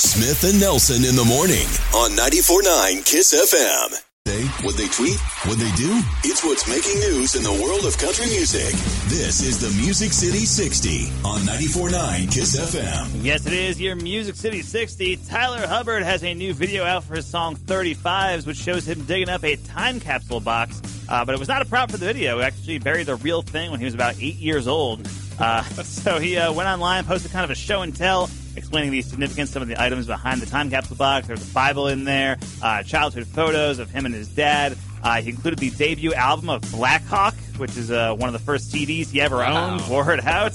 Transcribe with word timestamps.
Smith 0.00 0.44
and 0.50 0.58
Nelson 0.58 1.04
in 1.04 1.14
the 1.14 1.24
morning 1.24 1.68
on 1.92 2.16
94.9 2.16 3.04
KISS 3.04 3.34
FM. 3.52 4.02
They, 4.24 4.44
what 4.64 4.74
they 4.78 4.88
tweet, 4.88 5.20
what 5.44 5.58
they 5.58 5.70
do, 5.72 6.00
it's 6.24 6.42
what's 6.42 6.66
making 6.66 6.98
news 7.00 7.36
in 7.36 7.42
the 7.42 7.52
world 7.52 7.84
of 7.84 7.98
country 7.98 8.24
music. 8.24 8.72
This 9.10 9.42
is 9.42 9.60
the 9.60 9.68
Music 9.78 10.12
City 10.12 10.46
60 10.46 11.04
on 11.22 11.40
94.9 11.40 12.32
KISS 12.32 12.56
FM. 12.56 13.10
Yes, 13.22 13.44
it 13.44 13.52
is 13.52 13.78
your 13.78 13.94
Music 13.94 14.36
City 14.36 14.62
60. 14.62 15.18
Tyler 15.28 15.66
Hubbard 15.66 16.02
has 16.02 16.24
a 16.24 16.32
new 16.32 16.54
video 16.54 16.82
out 16.84 17.04
for 17.04 17.16
his 17.16 17.26
song 17.26 17.54
35s, 17.56 18.46
which 18.46 18.56
shows 18.56 18.88
him 18.88 19.04
digging 19.04 19.28
up 19.28 19.44
a 19.44 19.56
time 19.56 20.00
capsule 20.00 20.40
box. 20.40 20.80
Uh, 21.10 21.26
but 21.26 21.34
it 21.34 21.38
was 21.38 21.48
not 21.48 21.60
a 21.60 21.66
prop 21.66 21.90
for 21.90 21.98
the 21.98 22.06
video. 22.06 22.38
He 22.38 22.44
actually 22.44 22.78
buried 22.78 23.04
the 23.04 23.16
real 23.16 23.42
thing 23.42 23.70
when 23.70 23.80
he 23.80 23.84
was 23.84 23.94
about 23.94 24.14
eight 24.18 24.36
years 24.36 24.66
old. 24.66 25.06
Uh, 25.38 25.62
so 25.84 26.18
he 26.18 26.38
uh, 26.38 26.50
went 26.54 26.70
online, 26.70 27.04
posted 27.04 27.32
kind 27.32 27.44
of 27.44 27.50
a 27.50 27.54
show 27.54 27.82
and 27.82 27.94
tell 27.94 28.30
explaining 28.56 28.90
the 28.90 29.02
significance, 29.02 29.50
some 29.50 29.62
of 29.62 29.68
the 29.68 29.80
items 29.80 30.06
behind 30.06 30.40
the 30.40 30.46
time 30.46 30.70
capsule 30.70 30.96
box. 30.96 31.26
There's 31.26 31.42
a 31.48 31.54
Bible 31.54 31.88
in 31.88 32.04
there, 32.04 32.38
uh, 32.62 32.82
childhood 32.82 33.26
photos 33.26 33.78
of 33.78 33.90
him 33.90 34.06
and 34.06 34.14
his 34.14 34.28
dad. 34.28 34.76
Uh, 35.02 35.20
he 35.22 35.30
included 35.30 35.58
the 35.58 35.70
debut 35.70 36.12
album 36.14 36.50
of 36.50 36.60
Blackhawk, 36.72 37.34
which 37.56 37.76
is 37.76 37.90
uh, 37.90 38.14
one 38.14 38.28
of 38.28 38.32
the 38.32 38.38
first 38.38 38.70
CDs 38.72 39.10
he 39.10 39.20
ever 39.20 39.36
Wow. 39.36 39.70
owned, 39.78 39.88
wore 39.88 40.12
it 40.12 40.24
out, 40.26 40.52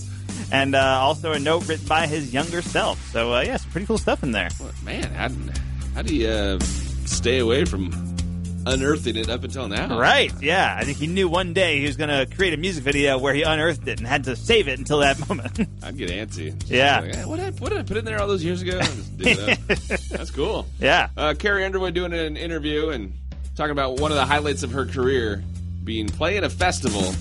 and 0.51 0.75
uh, 0.75 0.79
also 1.01 1.31
a 1.31 1.39
note 1.39 1.67
written 1.67 1.87
by 1.87 2.05
his 2.05 2.31
younger 2.33 2.61
self. 2.61 3.03
So, 3.11 3.33
uh, 3.33 3.41
yeah, 3.41 3.57
some 3.57 3.71
pretty 3.71 3.87
cool 3.87 3.97
stuff 3.97 4.21
in 4.23 4.31
there. 4.31 4.49
Man, 4.83 5.03
how, 5.13 5.29
how 5.95 6.01
do 6.03 6.15
you 6.15 6.27
uh, 6.27 6.59
stay 7.05 7.39
away 7.39 7.65
from 7.65 7.91
unearthing 8.65 9.15
it 9.15 9.29
up 9.29 9.43
until 9.43 9.67
now? 9.67 9.97
Right, 9.99 10.31
yeah. 10.41 10.75
I 10.79 10.83
think 10.83 10.97
he 10.97 11.07
knew 11.07 11.27
one 11.27 11.53
day 11.53 11.79
he 11.79 11.85
was 11.85 11.97
going 11.97 12.09
to 12.09 12.25
create 12.35 12.53
a 12.53 12.57
music 12.57 12.83
video 12.83 13.17
where 13.17 13.33
he 13.33 13.43
unearthed 13.43 13.87
it 13.87 13.99
and 13.99 14.07
had 14.07 14.23
to 14.25 14.35
save 14.35 14.67
it 14.67 14.79
until 14.79 14.99
that 14.99 15.19
moment. 15.29 15.59
I'd 15.83 15.97
get 15.97 16.09
antsy. 16.09 16.53
Yeah. 16.67 16.99
Like, 17.01 17.15
"Eh, 17.17 17.23
what, 17.25 17.35
did 17.37 17.45
I, 17.45 17.51
what 17.51 17.69
did 17.69 17.79
I 17.79 17.83
put 17.83 17.97
in 17.97 18.05
there 18.05 18.19
all 18.21 18.27
those 18.27 18.43
years 18.43 18.61
ago? 18.61 18.79
Just 18.79 19.17
dig 19.17 19.37
it 19.39 19.49
up. 19.49 19.77
That's 20.09 20.31
cool. 20.31 20.65
yeah. 20.79 21.09
Uh, 21.15 21.33
Carrie 21.37 21.63
Underwood 21.65 21.93
doing 21.93 22.13
an 22.13 22.37
interview 22.37 22.89
and 22.89 23.13
talking 23.55 23.71
about 23.71 23.99
one 23.99 24.11
of 24.11 24.17
the 24.17 24.25
highlights 24.25 24.63
of 24.63 24.71
her 24.71 24.85
career 24.85 25.43
being 25.83 26.07
playing 26.07 26.43
a 26.43 26.49
festival 26.49 27.13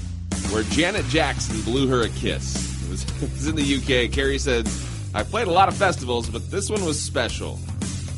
where 0.53 0.63
Janet 0.65 1.05
Jackson 1.07 1.61
blew 1.63 1.87
her 1.89 2.03
a 2.03 2.09
kiss. 2.09 2.83
It 2.85 2.91
was, 2.91 3.03
it 3.23 3.31
was 3.33 3.47
in 3.47 3.57
the 3.57 3.77
UK. 4.07 4.13
Carrie 4.13 4.39
said, 4.39 4.69
I 5.15 5.23
played 5.23 5.47
a 5.47 5.53
lot 5.53 5.69
of 5.69 5.77
festivals, 5.77 6.29
but 6.29 6.51
this 6.51 6.69
one 6.71 6.85
was 6.85 7.01
special. 7.01 7.59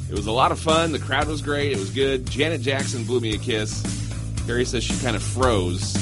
It 0.09 0.15
was 0.15 0.27
a 0.27 0.33
lot 0.33 0.53
of 0.53 0.59
fun. 0.61 0.93
The 0.93 0.99
crowd 0.99 1.27
was 1.29 1.43
great. 1.43 1.73
It 1.73 1.79
was 1.79 1.91
good. 1.91 2.27
Janet 2.31 2.61
Jackson 2.61 3.05
blew 3.05 3.21
me 3.21 3.35
a 3.35 3.39
kiss. 3.39 3.83
Carrie 4.47 4.65
says 4.65 4.85
she 4.85 4.97
kind 5.01 5.17
of 5.17 5.23
froze. 5.23 5.95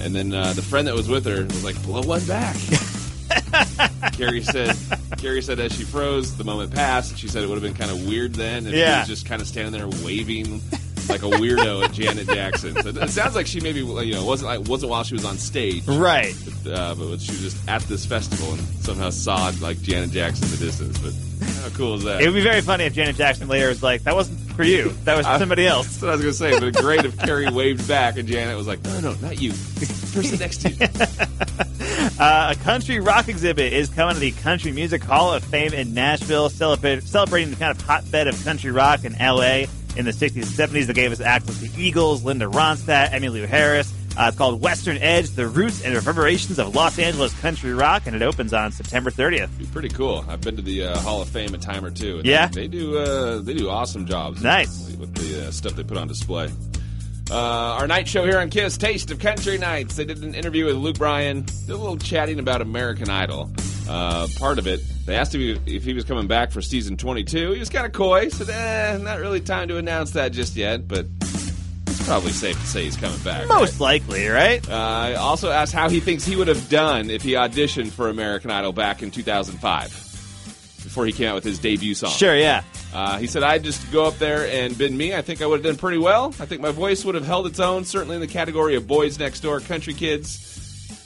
And 0.00 0.14
then 0.14 0.32
uh, 0.32 0.52
the 0.52 0.62
friend 0.62 0.86
that 0.86 0.94
was 0.94 1.08
with 1.08 1.24
her 1.26 1.44
was 1.44 1.64
like, 1.64 1.80
blow 1.82 2.02
one 2.02 2.24
back. 2.26 2.56
Carrie 4.12 4.42
said, 4.42 4.76
Carrie 5.18 5.42
said 5.42 5.60
as 5.60 5.76
she 5.76 5.84
froze, 5.84 6.36
the 6.36 6.44
moment 6.44 6.72
passed. 6.74 7.16
She 7.18 7.28
said 7.28 7.42
it 7.42 7.48
would 7.48 7.60
have 7.60 7.62
been 7.62 7.74
kind 7.74 7.90
of 7.90 8.06
weird 8.06 8.34
then 8.34 8.66
if 8.66 8.72
Yeah. 8.74 9.04
she 9.04 9.10
was 9.10 9.20
just 9.20 9.26
kind 9.28 9.42
of 9.42 9.48
standing 9.48 9.72
there 9.72 9.88
waving 10.04 10.60
like 11.08 11.22
a 11.22 11.26
weirdo 11.26 11.84
at 11.84 11.92
Janet 11.92 12.28
Jackson. 12.28 12.80
So 12.82 12.88
it 12.90 13.10
sounds 13.10 13.34
like 13.34 13.46
she 13.46 13.60
maybe 13.60 13.80
you 13.80 14.12
know 14.14 14.24
wasn't 14.24 14.50
like 14.50 14.68
wasn't 14.68 14.90
while 14.90 15.02
she 15.02 15.14
was 15.14 15.24
on 15.24 15.38
stage, 15.38 15.86
Right. 15.86 16.34
uh, 16.66 16.94
but 16.94 17.20
she 17.20 17.32
was 17.32 17.40
just 17.42 17.68
at 17.68 17.82
this 17.82 18.06
festival 18.06 18.52
and 18.52 18.60
somehow 18.82 19.10
saw 19.10 19.52
like 19.60 19.80
Janet 19.82 20.10
Jackson 20.10 20.44
in 20.44 20.50
the 20.52 20.56
distance. 20.58 20.98
But 20.98 21.12
how 21.60 21.68
cool 21.70 21.94
is 21.94 22.04
that? 22.04 22.20
It 22.20 22.26
would 22.26 22.34
be 22.34 22.42
very 22.42 22.60
funny 22.60 22.84
if 22.84 22.94
Janet 22.94 23.16
Jackson 23.16 23.48
later 23.48 23.68
was 23.68 23.82
like, 23.82 24.02
that 24.04 24.14
wasn't 24.14 24.38
for 24.52 24.64
you. 24.64 24.90
That 25.04 25.16
was 25.16 25.26
for 25.26 25.38
somebody 25.38 25.66
else. 25.68 25.86
That's 25.86 26.02
what 26.02 26.10
I 26.10 26.12
was 26.16 26.20
going 26.22 26.32
to 26.32 26.60
say. 26.60 26.70
But 26.70 26.82
great 26.82 27.04
if 27.04 27.18
Carrie 27.18 27.50
waved 27.50 27.86
back 27.88 28.16
and 28.18 28.28
Janet 28.28 28.56
was 28.56 28.66
like, 28.66 28.82
"No, 28.84 29.00
no, 29.00 29.14
not 29.22 29.40
you. 29.40 29.52
Person 30.12 30.38
next 30.38 30.58
to 30.62 30.70
you." 30.70 30.86
Uh, 32.18 32.54
a 32.54 32.64
country 32.64 33.00
rock 33.00 33.28
exhibit 33.28 33.72
is 33.72 33.88
coming 33.88 34.14
to 34.14 34.20
the 34.20 34.30
Country 34.32 34.72
Music 34.72 35.02
Hall 35.02 35.32
of 35.32 35.42
Fame 35.44 35.72
in 35.72 35.94
Nashville, 35.94 36.50
celebrating 36.50 37.00
the 37.50 37.56
kind 37.58 37.70
of 37.70 37.80
hotbed 37.82 38.26
of 38.26 38.42
country 38.44 38.70
rock 38.70 39.04
in 39.04 39.14
L.A. 39.14 39.68
in 39.96 40.04
the 40.04 40.10
60s 40.10 40.34
and 40.36 40.44
70s. 40.44 40.86
They 40.86 40.92
gave 40.92 41.12
us 41.12 41.20
access 41.20 41.60
to 41.60 41.80
Eagles, 41.80 42.22
Linda 42.22 42.46
Ronstadt, 42.46 43.10
Emmylou 43.10 43.46
Harris. 43.46 43.92
Uh, 44.20 44.26
it's 44.28 44.36
called 44.36 44.60
Western 44.60 44.98
Edge, 44.98 45.30
the 45.30 45.46
roots 45.46 45.82
and 45.82 45.94
reverberations 45.94 46.58
of 46.58 46.74
Los 46.74 46.98
Angeles 46.98 47.32
country 47.40 47.72
rock, 47.72 48.02
and 48.06 48.14
it 48.14 48.20
opens 48.20 48.52
on 48.52 48.70
September 48.70 49.10
30th. 49.10 49.56
Be 49.56 49.64
pretty 49.64 49.88
cool. 49.88 50.22
I've 50.28 50.42
been 50.42 50.56
to 50.56 50.62
the 50.62 50.84
uh, 50.84 50.98
Hall 50.98 51.22
of 51.22 51.28
Fame 51.30 51.54
a 51.54 51.58
time 51.58 51.84
or 51.86 51.90
two. 51.90 52.18
and 52.18 52.26
Yeah? 52.26 52.48
they 52.48 52.68
do. 52.68 52.98
Uh, 52.98 53.38
they 53.40 53.54
do 53.54 53.70
awesome 53.70 54.04
jobs. 54.04 54.42
Nice. 54.42 54.94
with 54.96 55.14
the 55.14 55.48
uh, 55.48 55.50
stuff 55.50 55.72
they 55.72 55.84
put 55.84 55.96
on 55.96 56.06
display. 56.06 56.50
Uh, 57.30 57.34
our 57.78 57.86
night 57.86 58.08
show 58.08 58.24
here 58.24 58.38
on 58.38 58.50
Kiss, 58.50 58.76
Taste 58.76 59.10
of 59.10 59.20
Country 59.20 59.56
Nights. 59.56 59.96
They 59.96 60.04
did 60.04 60.22
an 60.22 60.34
interview 60.34 60.66
with 60.66 60.74
Luke 60.76 60.98
Bryan. 60.98 61.42
Did 61.44 61.70
a 61.70 61.76
little 61.76 61.96
chatting 61.96 62.40
about 62.40 62.60
American 62.60 63.08
Idol. 63.08 63.50
Uh, 63.88 64.26
part 64.38 64.58
of 64.58 64.66
it, 64.66 64.80
they 65.06 65.14
asked 65.16 65.34
him 65.34 65.62
if 65.64 65.82
he 65.82 65.94
was 65.94 66.04
coming 66.04 66.26
back 66.26 66.50
for 66.50 66.60
season 66.60 66.96
22. 66.98 67.52
He 67.52 67.58
was 67.58 67.70
kind 67.70 67.86
of 67.86 67.92
coy. 67.92 68.28
Said, 68.28 68.50
"Eh, 68.50 68.98
not 69.02 69.18
really 69.20 69.40
time 69.40 69.68
to 69.68 69.78
announce 69.78 70.10
that 70.10 70.32
just 70.32 70.56
yet, 70.56 70.86
but 70.86 71.06
it's 72.00 72.08
probably 72.08 72.32
safe 72.32 72.58
to 72.58 72.66
say 72.66 72.84
he's 72.84 72.96
coming 72.96 73.18
back." 73.20 73.46
Most 73.48 73.80
likely, 73.80 74.26
right? 74.28 74.66
Uh, 74.68 74.74
I 74.74 75.14
also 75.14 75.50
asked 75.50 75.72
how 75.72 75.88
he 75.88 76.00
thinks 76.00 76.24
he 76.24 76.36
would 76.36 76.48
have 76.48 76.68
done 76.68 77.10
if 77.10 77.22
he 77.22 77.32
auditioned 77.32 77.90
for 77.90 78.08
American 78.08 78.50
Idol 78.50 78.72
back 78.72 79.02
in 79.02 79.10
2005, 79.10 79.90
before 80.82 81.06
he 81.06 81.12
came 81.12 81.28
out 81.28 81.34
with 81.34 81.44
his 81.44 81.58
debut 81.58 81.94
song. 81.94 82.10
Sure, 82.10 82.36
yeah. 82.36 82.62
Uh, 82.92 83.18
he 83.18 83.26
said, 83.28 83.42
I'd 83.44 83.62
just 83.62 83.90
go 83.92 84.04
up 84.04 84.18
there 84.18 84.46
and 84.48 84.76
been 84.76 84.96
me. 84.96 85.14
I 85.14 85.22
think 85.22 85.42
I 85.42 85.46
would 85.46 85.64
have 85.64 85.64
done 85.64 85.76
pretty 85.76 85.98
well. 85.98 86.34
I 86.40 86.46
think 86.46 86.60
my 86.60 86.72
voice 86.72 87.04
would 87.04 87.14
have 87.14 87.24
held 87.24 87.46
its 87.46 87.60
own, 87.60 87.84
certainly 87.84 88.16
in 88.16 88.20
the 88.20 88.26
category 88.26 88.74
of 88.74 88.88
boys 88.88 89.18
next 89.18 89.40
door, 89.40 89.60
country 89.60 89.94
kids. 89.94 90.38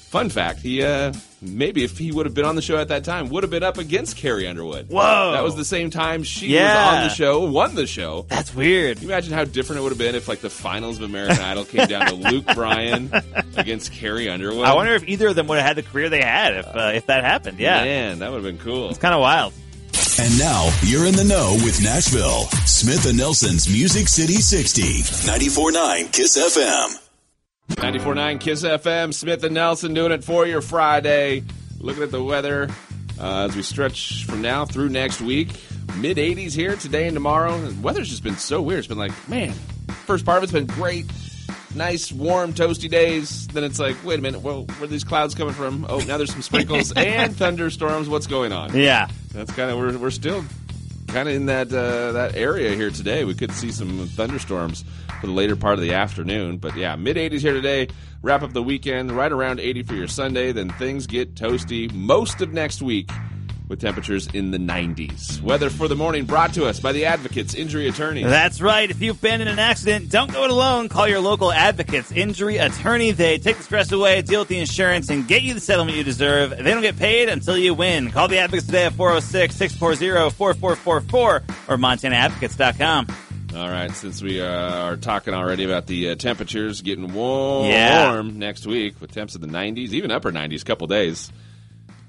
Fun 0.08 0.30
fact, 0.30 0.60
he, 0.60 0.82
uh, 0.82 1.12
maybe 1.46 1.84
if 1.84 1.98
he 1.98 2.10
would 2.12 2.26
have 2.26 2.34
been 2.34 2.44
on 2.44 2.56
the 2.56 2.62
show 2.62 2.76
at 2.76 2.88
that 2.88 3.04
time, 3.04 3.28
would 3.30 3.42
have 3.42 3.50
been 3.50 3.62
up 3.62 3.78
against 3.78 4.16
Carrie 4.16 4.46
Underwood. 4.46 4.88
Whoa. 4.88 5.32
That 5.32 5.42
was 5.42 5.56
the 5.56 5.64
same 5.64 5.90
time 5.90 6.22
she 6.22 6.48
Yeah. 6.48 6.74
was 6.92 6.94
on 7.02 7.08
the 7.08 7.14
show, 7.14 7.40
won 7.50 7.74
the 7.74 7.86
show. 7.86 8.26
That's 8.28 8.54
weird. 8.54 8.98
Can 8.98 9.06
you 9.08 9.12
imagine 9.12 9.32
how 9.32 9.44
different 9.44 9.80
it 9.80 9.82
would 9.82 9.92
have 9.92 9.98
been 9.98 10.14
if, 10.14 10.28
like, 10.28 10.40
the 10.40 10.50
finals 10.50 10.96
of 10.98 11.02
American 11.04 11.40
Idol 11.42 11.64
came 11.64 11.86
down 11.86 12.06
to 12.06 12.14
Luke 12.14 12.46
Bryan 12.54 13.10
against 13.56 13.92
Carrie 13.92 14.28
Underwood? 14.28 14.66
I 14.66 14.74
wonder 14.74 14.94
if 14.94 15.06
either 15.08 15.28
of 15.28 15.36
them 15.36 15.46
would 15.48 15.58
have 15.58 15.66
had 15.66 15.76
the 15.76 15.82
career 15.82 16.08
they 16.08 16.22
had 16.22 16.54
if, 16.56 16.66
uh, 16.66 16.92
if 16.94 17.06
that 17.06 17.24
happened. 17.24 17.58
Yeah. 17.58 17.82
Man, 17.84 18.18
that 18.20 18.30
would 18.30 18.44
have 18.44 18.58
been 18.58 18.64
cool. 18.64 18.90
It's 18.90 18.98
kind 18.98 19.14
of 19.14 19.20
wild. 19.20 19.52
And 20.18 20.38
now 20.38 20.70
you're 20.82 21.06
in 21.06 21.14
the 21.16 21.24
know 21.24 21.54
with 21.64 21.82
Nashville. 21.82 22.44
Smith 22.66 23.06
and 23.06 23.16
Nelson's 23.18 23.68
Music 23.68 24.06
City 24.08 24.34
60. 24.34 25.02
94.9 25.02 26.12
KISS 26.12 26.36
FM. 26.56 27.03
94.9 27.70 28.40
KISS 28.40 28.62
FM, 28.62 29.14
Smith 29.14 29.42
and 29.42 29.54
Nelson 29.54 29.94
doing 29.94 30.12
it 30.12 30.22
for 30.22 30.46
your 30.46 30.60
Friday. 30.60 31.42
Looking 31.78 32.02
at 32.02 32.10
the 32.10 32.22
weather 32.22 32.68
uh, 33.18 33.46
as 33.48 33.56
we 33.56 33.62
stretch 33.62 34.24
from 34.26 34.42
now 34.42 34.64
through 34.64 34.90
next 34.90 35.20
week. 35.20 35.48
Mid 35.96 36.16
80s 36.16 36.52
here 36.52 36.76
today 36.76 37.06
and 37.06 37.14
tomorrow. 37.14 37.58
The 37.58 37.80
weather's 37.80 38.08
just 38.10 38.22
been 38.22 38.36
so 38.36 38.60
weird. 38.60 38.80
It's 38.80 38.88
been 38.88 38.98
like, 38.98 39.12
man, 39.28 39.52
first 40.06 40.24
part 40.24 40.38
of 40.38 40.44
it's 40.44 40.52
been 40.52 40.66
great. 40.66 41.06
Nice, 41.74 42.12
warm, 42.12 42.52
toasty 42.52 42.88
days. 42.88 43.48
Then 43.48 43.64
it's 43.64 43.78
like, 43.80 43.96
wait 44.04 44.18
a 44.18 44.22
minute, 44.22 44.42
well, 44.42 44.64
where 44.64 44.84
are 44.84 44.86
these 44.86 45.02
clouds 45.04 45.34
coming 45.34 45.54
from? 45.54 45.86
Oh, 45.88 45.98
now 46.00 46.16
there's 46.18 46.32
some 46.32 46.42
sprinkles 46.42 46.92
and 46.96 47.34
thunderstorms. 47.34 48.08
What's 48.08 48.26
going 48.26 48.52
on? 48.52 48.76
Yeah. 48.76 49.08
That's 49.32 49.52
kind 49.52 49.70
of 49.70 49.78
we're 49.78 49.98
we're 49.98 50.10
still 50.10 50.44
kind 51.14 51.28
of 51.28 51.34
in 51.36 51.46
that 51.46 51.72
uh, 51.72 52.10
that 52.10 52.34
area 52.34 52.74
here 52.74 52.90
today. 52.90 53.24
We 53.24 53.34
could 53.34 53.52
see 53.52 53.70
some 53.70 54.08
thunderstorms 54.08 54.84
for 55.20 55.28
the 55.28 55.32
later 55.32 55.54
part 55.54 55.74
of 55.74 55.80
the 55.80 55.94
afternoon, 55.94 56.58
but 56.58 56.76
yeah, 56.76 56.96
mid 56.96 57.16
80s 57.16 57.38
here 57.38 57.52
today. 57.52 57.86
Wrap 58.22 58.42
up 58.42 58.52
the 58.52 58.62
weekend 58.62 59.12
right 59.12 59.30
around 59.30 59.60
80 59.60 59.84
for 59.84 59.94
your 59.94 60.08
Sunday. 60.08 60.50
Then 60.50 60.70
things 60.70 61.06
get 61.06 61.36
toasty 61.36 61.92
most 61.92 62.40
of 62.40 62.52
next 62.52 62.82
week 62.82 63.10
with 63.68 63.80
temperatures 63.80 64.28
in 64.34 64.50
the 64.50 64.58
90s. 64.58 65.40
Weather 65.40 65.70
for 65.70 65.88
the 65.88 65.96
morning 65.96 66.24
brought 66.26 66.52
to 66.54 66.66
us 66.66 66.80
by 66.80 66.92
the 66.92 67.06
Advocates 67.06 67.54
Injury 67.54 67.88
Attorney. 67.88 68.22
That's 68.22 68.60
right. 68.60 68.90
If 68.90 69.00
you've 69.00 69.20
been 69.20 69.40
in 69.40 69.48
an 69.48 69.58
accident, 69.58 70.10
don't 70.10 70.30
go 70.32 70.44
it 70.44 70.50
alone. 70.50 70.88
Call 70.90 71.08
your 71.08 71.20
local 71.20 71.50
advocates, 71.50 72.12
injury 72.12 72.58
attorney. 72.58 73.12
They 73.12 73.38
take 73.38 73.56
the 73.56 73.62
stress 73.62 73.90
away, 73.90 74.20
deal 74.22 74.40
with 74.40 74.48
the 74.48 74.58
insurance, 74.60 75.08
and 75.08 75.26
get 75.26 75.42
you 75.42 75.54
the 75.54 75.60
settlement 75.60 75.96
you 75.96 76.04
deserve. 76.04 76.50
They 76.50 76.62
don't 76.62 76.82
get 76.82 76.98
paid 76.98 77.28
until 77.30 77.56
you 77.56 77.72
win. 77.74 78.10
Call 78.10 78.28
the 78.28 78.38
advocates 78.38 78.66
today 78.66 78.84
at 78.84 78.92
406 78.92 79.54
640 79.56 80.34
4444 80.34 81.42
or 81.68 81.76
MontanaAdvocates.com. 81.78 83.06
All 83.56 83.68
right, 83.70 83.90
since 83.92 84.20
we 84.20 84.40
uh, 84.42 84.46
are 84.86 84.96
talking 84.96 85.32
already 85.32 85.64
about 85.64 85.86
the 85.86 86.10
uh, 86.10 86.14
temperatures 86.16 86.82
getting 86.82 87.14
warm 87.14 87.66
Yeah. 87.70 88.20
next 88.24 88.66
week 88.66 89.00
with 89.00 89.12
temps 89.12 89.36
in 89.36 89.40
the 89.42 89.46
90s, 89.46 89.90
even 89.90 90.10
upper 90.10 90.32
90s, 90.32 90.64
couple 90.64 90.88
days. 90.88 91.30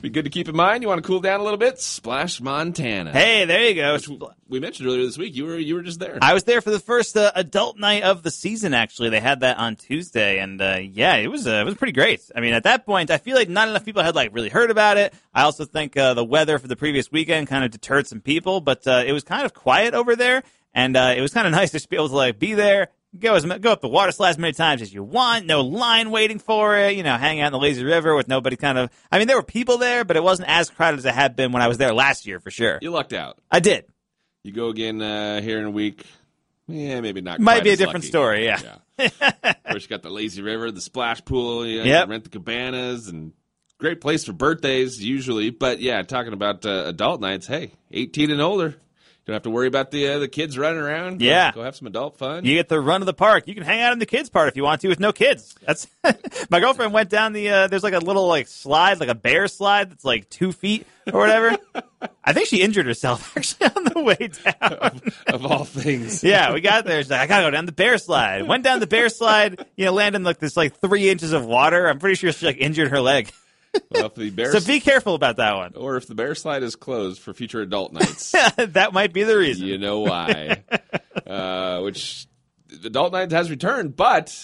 Be 0.05 0.11
good 0.11 0.25
to 0.25 0.29
keep 0.29 0.47
in 0.47 0.55
mind. 0.55 0.83
You 0.83 0.87
want 0.87 1.01
to 1.01 1.07
cool 1.07 1.19
down 1.19 1.39
a 1.39 1.43
little 1.43 1.57
bit? 1.57 1.79
Splash 1.79 2.39
Montana. 2.39 3.11
Hey, 3.11 3.45
there 3.45 3.67
you 3.67 3.73
go. 3.73 3.93
Which 3.93 4.07
we 4.47 4.59
mentioned 4.59 4.87
earlier 4.87 5.03
this 5.03 5.17
week. 5.17 5.35
You 5.35 5.45
were 5.45 5.57
you 5.57 5.73
were 5.73 5.81
just 5.81 5.99
there. 5.99 6.19
I 6.21 6.35
was 6.35 6.43
there 6.43 6.61
for 6.61 6.69
the 6.69 6.79
first 6.79 7.17
uh, 7.17 7.31
adult 7.33 7.79
night 7.79 8.03
of 8.03 8.21
the 8.21 8.29
season. 8.29 8.75
Actually, 8.75 9.09
they 9.09 9.19
had 9.19 9.39
that 9.39 9.57
on 9.57 9.75
Tuesday, 9.75 10.37
and 10.37 10.61
uh, 10.61 10.77
yeah, 10.79 11.15
it 11.15 11.25
was 11.29 11.47
uh, 11.47 11.53
it 11.53 11.63
was 11.63 11.73
pretty 11.73 11.93
great. 11.93 12.21
I 12.35 12.39
mean, 12.39 12.53
at 12.53 12.65
that 12.65 12.85
point, 12.85 13.09
I 13.09 13.17
feel 13.17 13.35
like 13.35 13.49
not 13.49 13.67
enough 13.67 13.83
people 13.83 14.03
had 14.03 14.13
like 14.13 14.31
really 14.31 14.49
heard 14.49 14.69
about 14.69 14.97
it. 14.97 15.11
I 15.33 15.41
also 15.41 15.65
think 15.65 15.97
uh, 15.97 16.13
the 16.13 16.23
weather 16.23 16.59
for 16.59 16.67
the 16.67 16.75
previous 16.75 17.11
weekend 17.11 17.47
kind 17.47 17.65
of 17.65 17.71
deterred 17.71 18.05
some 18.05 18.21
people, 18.21 18.61
but 18.61 18.85
uh, 18.85 19.03
it 19.07 19.11
was 19.11 19.23
kind 19.23 19.43
of 19.43 19.55
quiet 19.55 19.95
over 19.95 20.15
there, 20.15 20.43
and 20.75 20.95
uh, 20.95 21.15
it 21.17 21.21
was 21.21 21.33
kind 21.33 21.47
of 21.47 21.51
nice 21.59 21.71
to 21.71 21.89
be 21.89 21.95
able 21.95 22.09
to 22.09 22.15
like 22.15 22.37
be 22.37 22.53
there. 22.53 22.89
Go 23.19 23.35
as 23.35 23.45
go 23.45 23.71
up 23.71 23.81
the 23.81 23.87
water 23.87 24.11
slide 24.11 24.31
as 24.31 24.37
many 24.37 24.53
times 24.53 24.81
as 24.81 24.93
you 24.93 25.03
want. 25.03 25.45
No 25.45 25.61
line 25.61 26.11
waiting 26.11 26.39
for 26.39 26.77
it. 26.77 26.95
You 26.95 27.03
know, 27.03 27.15
hang 27.17 27.39
out 27.41 27.47
in 27.47 27.53
the 27.53 27.59
lazy 27.59 27.83
river 27.83 28.15
with 28.15 28.27
nobody 28.27 28.55
kind 28.55 28.77
of. 28.77 28.89
I 29.11 29.17
mean, 29.19 29.27
there 29.27 29.37
were 29.37 29.43
people 29.43 29.77
there, 29.77 30.03
but 30.03 30.17
it 30.17 30.23
wasn't 30.23 30.49
as 30.49 30.69
crowded 30.69 30.99
as 30.99 31.05
it 31.05 31.13
had 31.13 31.35
been 31.35 31.51
when 31.51 31.61
I 31.61 31.67
was 31.67 31.77
there 31.77 31.93
last 31.93 32.25
year 32.25 32.39
for 32.39 32.51
sure. 32.51 32.79
you 32.81 32.91
lucked 32.91 33.13
out. 33.13 33.37
I 33.51 33.59
did. 33.59 33.85
You 34.43 34.51
go 34.51 34.67
again 34.67 35.01
uh, 35.01 35.41
here 35.41 35.59
in 35.59 35.65
a 35.65 35.71
week. 35.71 36.05
Yeah, 36.67 37.01
maybe 37.01 37.21
not. 37.21 37.39
Might 37.39 37.63
be 37.63 37.71
a 37.71 37.75
different 37.75 38.05
lucky. 38.05 38.07
story, 38.07 38.45
yeah. 38.45 38.77
Yeah. 38.97 39.09
of 39.43 39.63
course, 39.63 39.83
you 39.83 39.89
got 39.89 40.03
the 40.03 40.09
lazy 40.09 40.41
river, 40.41 40.71
the 40.71 40.81
splash 40.81 41.23
pool. 41.23 41.65
Yeah. 41.65 41.83
Yep. 41.83 42.09
rent 42.09 42.23
the 42.23 42.29
cabanas, 42.29 43.07
and 43.07 43.33
great 43.77 44.01
place 44.01 44.25
for 44.25 44.33
birthdays 44.33 45.03
usually. 45.03 45.49
But 45.49 45.79
yeah, 45.79 46.01
talking 46.03 46.33
about 46.33 46.65
uh, 46.65 46.85
adult 46.87 47.21
nights. 47.21 47.45
Hey, 47.47 47.71
eighteen 47.91 48.31
and 48.31 48.41
older. 48.41 48.75
Don't 49.25 49.33
have 49.33 49.43
to 49.43 49.49
worry 49.49 49.67
about 49.67 49.89
the 49.89 50.07
uh, 50.07 50.19
the 50.19 50.27
kids 50.27 50.55
running 50.55 50.79
around. 50.79 51.19
Go- 51.19 51.25
Yeah. 51.25 51.51
go 51.51 51.63
have 51.63 51.75
some 51.75 51.87
adult 51.87 52.17
fun. 52.17 52.45
You 52.45 52.53
get 52.55 52.69
the 52.69 52.79
run 52.79 53.01
of 53.01 53.07
the 53.07 53.13
park. 53.13 53.47
You 53.47 53.55
can 53.55 53.63
hang 53.63 53.81
out 53.81 53.91
in 53.91 53.97
the 53.97 54.05
kids' 54.05 54.29
part 54.29 54.47
if 54.49 54.55
you 54.55 54.63
want 54.63 54.81
to 54.81 54.87
with 54.87 54.99
no 54.99 55.11
kids. 55.11 55.55
That's 55.65 55.87
my 56.51 56.59
girlfriend 56.59 56.93
went 56.93 57.09
down 57.09 57.33
the. 57.33 57.49
Uh, 57.49 57.67
there's 57.67 57.81
like 57.83 57.95
a 57.95 57.99
little 57.99 58.27
like 58.27 58.47
slide, 58.47 58.99
like 58.99 59.09
a 59.09 59.15
bear 59.15 59.47
slide 59.47 59.89
that's 59.89 60.05
like 60.05 60.29
two 60.29 60.51
feet 60.51 60.85
or 61.11 61.19
whatever. 61.19 61.57
I 62.23 62.33
think 62.33 62.47
she 62.49 62.61
injured 62.61 62.85
herself 62.85 63.35
actually 63.37 63.65
on 63.75 63.83
the 63.85 63.99
way 64.03 64.29
down. 64.43 65.01
of 65.27 65.43
all 65.43 65.65
things. 65.65 66.23
yeah, 66.23 66.53
we 66.53 66.61
got 66.61 66.85
there. 66.85 67.01
She's 67.01 67.09
like, 67.09 67.21
I 67.21 67.25
gotta 67.25 67.47
go 67.47 67.51
down 67.51 67.65
the 67.65 67.71
bear 67.71 67.97
slide. 67.97 68.47
Went 68.47 68.63
down 68.63 68.79
the 68.79 68.85
bear 68.85 69.09
slide. 69.09 69.65
You 69.75 69.85
know, 69.85 69.93
landed 69.93 70.17
in 70.19 70.23
like 70.23 70.37
this 70.37 70.55
like 70.55 70.77
three 70.79 71.09
inches 71.09 71.33
of 71.33 71.45
water. 71.47 71.87
I'm 71.87 71.97
pretty 71.97 72.15
sure 72.15 72.31
she 72.31 72.45
like 72.45 72.57
injured 72.57 72.91
her 72.91 73.01
leg. 73.01 73.31
Well, 73.91 74.05
if 74.07 74.15
the 74.15 74.29
bear 74.29 74.51
So 74.57 74.65
be 74.65 74.79
careful 74.79 75.15
about 75.15 75.37
that 75.37 75.55
one. 75.55 75.73
or 75.75 75.95
if 75.97 76.07
the 76.07 76.15
bear 76.15 76.35
slide 76.35 76.63
is 76.63 76.75
closed 76.75 77.21
for 77.21 77.33
future 77.33 77.61
adult 77.61 77.93
nights, 77.93 78.31
that 78.57 78.93
might 78.93 79.13
be 79.13 79.23
the 79.23 79.37
reason. 79.37 79.67
you 79.67 79.77
know 79.77 79.99
why. 80.01 80.63
uh, 81.27 81.81
which 81.81 82.27
adult 82.83 83.13
nights 83.13 83.33
has 83.33 83.49
returned, 83.49 83.95
but 83.95 84.35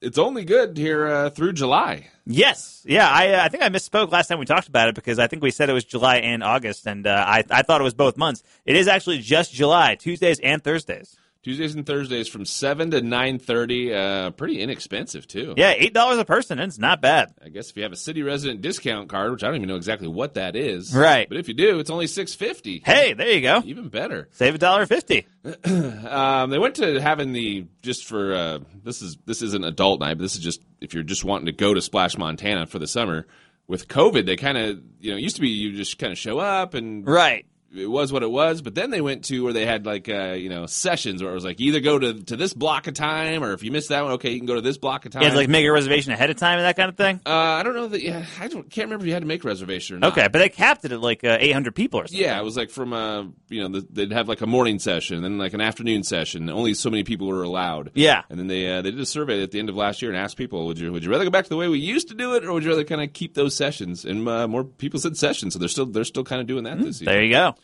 it's 0.00 0.18
only 0.18 0.44
good 0.44 0.76
here 0.76 1.06
uh, 1.06 1.30
through 1.30 1.52
July. 1.54 2.08
Yes, 2.26 2.82
yeah. 2.86 3.08
I 3.08 3.32
uh, 3.32 3.44
I 3.44 3.48
think 3.48 3.62
I 3.62 3.68
misspoke 3.68 4.10
last 4.10 4.28
time 4.28 4.38
we 4.38 4.46
talked 4.46 4.68
about 4.68 4.88
it 4.88 4.94
because 4.94 5.18
I 5.18 5.26
think 5.26 5.42
we 5.42 5.50
said 5.50 5.68
it 5.68 5.74
was 5.74 5.84
July 5.84 6.16
and 6.16 6.42
August, 6.42 6.86
and 6.86 7.06
uh, 7.06 7.24
I 7.26 7.44
I 7.50 7.62
thought 7.62 7.80
it 7.80 7.84
was 7.84 7.92
both 7.94 8.16
months. 8.16 8.42
It 8.64 8.76
is 8.76 8.88
actually 8.88 9.18
just 9.18 9.52
July, 9.52 9.94
Tuesdays 9.96 10.40
and 10.40 10.62
Thursdays. 10.64 11.16
Tuesdays 11.44 11.74
and 11.74 11.86
Thursdays 11.86 12.26
from 12.26 12.44
seven 12.44 12.90
to 12.90 13.00
nine 13.02 13.38
thirty. 13.38 13.94
Uh, 13.94 14.30
pretty 14.30 14.60
inexpensive 14.60 15.28
too. 15.28 15.54
Yeah, 15.56 15.74
eight 15.76 15.92
dollars 15.94 16.18
a 16.18 16.24
person. 16.24 16.58
and 16.58 16.68
It's 16.70 16.78
not 16.78 17.00
bad. 17.00 17.34
I 17.44 17.50
guess 17.50 17.70
if 17.70 17.76
you 17.76 17.82
have 17.84 17.92
a 17.92 17.96
city 17.96 18.22
resident 18.22 18.62
discount 18.62 19.08
card, 19.10 19.30
which 19.30 19.44
I 19.44 19.48
don't 19.48 19.56
even 19.56 19.68
know 19.68 19.76
exactly 19.76 20.08
what 20.08 20.34
that 20.34 20.56
is, 20.56 20.94
Right. 20.96 21.28
But 21.28 21.36
if 21.38 21.46
you 21.48 21.54
do, 21.54 21.78
it's 21.78 21.90
only 21.90 22.06
six 22.06 22.34
fifty. 22.34 22.82
Hey, 22.84 23.12
there 23.12 23.30
you 23.30 23.42
go. 23.42 23.62
even 23.64 23.88
better. 23.90 24.28
Save 24.32 24.54
a 24.56 24.58
dollar 24.58 24.86
fifty. 24.86 25.26
Um, 25.64 26.50
they 26.50 26.58
went 26.58 26.76
to 26.76 27.00
having 27.00 27.32
the 27.32 27.66
just 27.82 28.04
for 28.06 28.34
uh, 28.34 28.58
this 28.82 29.02
is 29.02 29.16
this 29.26 29.42
isn't 29.42 29.64
adult 29.64 30.00
night, 30.00 30.14
but 30.18 30.22
this 30.22 30.34
is 30.36 30.40
just 30.40 30.60
if 30.80 30.94
you're 30.94 31.02
just 31.02 31.24
wanting 31.24 31.46
to 31.46 31.52
go 31.52 31.74
to 31.74 31.80
Splash 31.82 32.16
Montana 32.16 32.66
for 32.66 32.78
the 32.78 32.86
summer. 32.86 33.26
With 33.66 33.88
COVID, 33.88 34.26
they 34.26 34.36
kind 34.36 34.58
of 34.58 34.80
you 35.00 35.10
know 35.10 35.16
it 35.16 35.22
used 35.22 35.36
to 35.36 35.42
be 35.42 35.48
you 35.48 35.72
just 35.76 35.98
kind 35.98 36.12
of 36.12 36.18
show 36.18 36.38
up 36.38 36.74
and 36.74 37.06
Right. 37.06 37.46
It 37.74 37.90
was 37.90 38.12
what 38.12 38.22
it 38.22 38.30
was. 38.30 38.62
But 38.62 38.74
then 38.74 38.90
they 38.90 39.00
went 39.00 39.24
to 39.26 39.42
where 39.44 39.52
they 39.52 39.66
had 39.66 39.84
like 39.86 40.08
uh, 40.08 40.32
you 40.32 40.48
know 40.48 40.66
sessions 40.66 41.22
where 41.22 41.30
it 41.30 41.34
was 41.34 41.44
like 41.44 41.60
either 41.60 41.80
go 41.80 41.98
to 41.98 42.14
to 42.24 42.36
this 42.36 42.54
block 42.54 42.86
of 42.86 42.94
time 42.94 43.42
or 43.42 43.52
if 43.52 43.62
you 43.62 43.70
missed 43.72 43.88
that 43.88 44.02
one, 44.02 44.12
okay, 44.12 44.30
you 44.30 44.38
can 44.38 44.46
go 44.46 44.54
to 44.54 44.60
this 44.60 44.78
block 44.78 45.06
of 45.06 45.12
time. 45.12 45.22
You 45.22 45.28
had 45.28 45.32
to 45.34 45.38
like 45.38 45.48
make 45.48 45.64
a 45.66 45.70
reservation 45.72 46.12
ahead 46.12 46.30
of 46.30 46.36
time 46.36 46.58
and 46.58 46.64
that 46.66 46.76
kind 46.76 46.88
of 46.88 46.96
thing. 46.96 47.20
uh, 47.26 47.30
I 47.30 47.62
don't 47.62 47.74
know 47.74 47.88
that. 47.88 48.02
Yeah, 48.02 48.24
I 48.40 48.48
don't 48.48 48.70
can't 48.70 48.86
remember 48.86 49.04
if 49.04 49.08
you 49.08 49.12
had 49.14 49.22
to 49.22 49.28
make 49.28 49.44
a 49.44 49.48
reservation 49.48 49.96
or 49.96 49.98
not. 50.00 50.12
Okay, 50.12 50.28
but 50.28 50.38
they 50.38 50.48
capped 50.48 50.84
it 50.84 50.92
at 50.92 51.00
like 51.00 51.24
uh, 51.24 51.36
eight 51.40 51.52
hundred 51.52 51.74
people 51.74 52.00
or 52.00 52.06
something. 52.06 52.20
Yeah, 52.24 52.38
it 52.40 52.44
was 52.44 52.56
like 52.56 52.70
from 52.70 52.92
uh, 52.92 53.24
you 53.48 53.60
know, 53.62 53.68
the, 53.80 53.86
they'd 53.90 54.12
have 54.12 54.28
like 54.28 54.40
a 54.40 54.46
morning 54.46 54.78
session, 54.78 55.22
then 55.22 55.38
like 55.38 55.54
an 55.54 55.60
afternoon 55.60 56.02
session. 56.02 56.48
Only 56.50 56.74
so 56.74 56.90
many 56.90 57.04
people 57.04 57.26
were 57.26 57.42
allowed. 57.42 57.90
Yeah. 57.94 58.22
and 58.30 58.38
then 58.38 58.46
they 58.46 58.70
uh, 58.72 58.82
they 58.82 58.90
did 58.90 59.00
a 59.00 59.06
survey 59.06 59.42
at 59.42 59.50
the 59.50 59.58
end 59.58 59.68
of 59.68 59.76
last 59.76 60.02
year 60.02 60.10
and 60.10 60.18
asked 60.20 60.36
people, 60.36 60.66
would 60.66 60.78
you 60.78 60.92
would 60.92 61.04
you 61.04 61.10
rather 61.10 61.24
go 61.24 61.30
back 61.30 61.44
to 61.44 61.50
the 61.50 61.56
way 61.56 61.68
we 61.68 61.78
used 61.78 62.08
to 62.08 62.14
do 62.14 62.34
it, 62.34 62.44
or 62.44 62.52
would 62.52 62.62
you 62.62 62.70
rather 62.70 62.84
kind 62.84 63.02
of 63.02 63.12
keep 63.12 63.34
those 63.34 63.56
sessions? 63.56 64.04
And 64.04 64.28
uh, 64.28 64.46
more 64.48 64.64
people 64.64 65.00
said 65.00 65.16
sessions, 65.16 65.54
so 65.54 65.58
they're 65.58 65.68
still 65.68 65.86
they're 65.86 66.04
still 66.04 66.24
kind 66.24 66.40
of 66.40 66.46
doing 66.46 66.64
that 66.64 66.78
this 66.78 67.00
year. 67.00 67.06
There 67.12 67.22
you 67.24 67.30
go. 67.32 67.54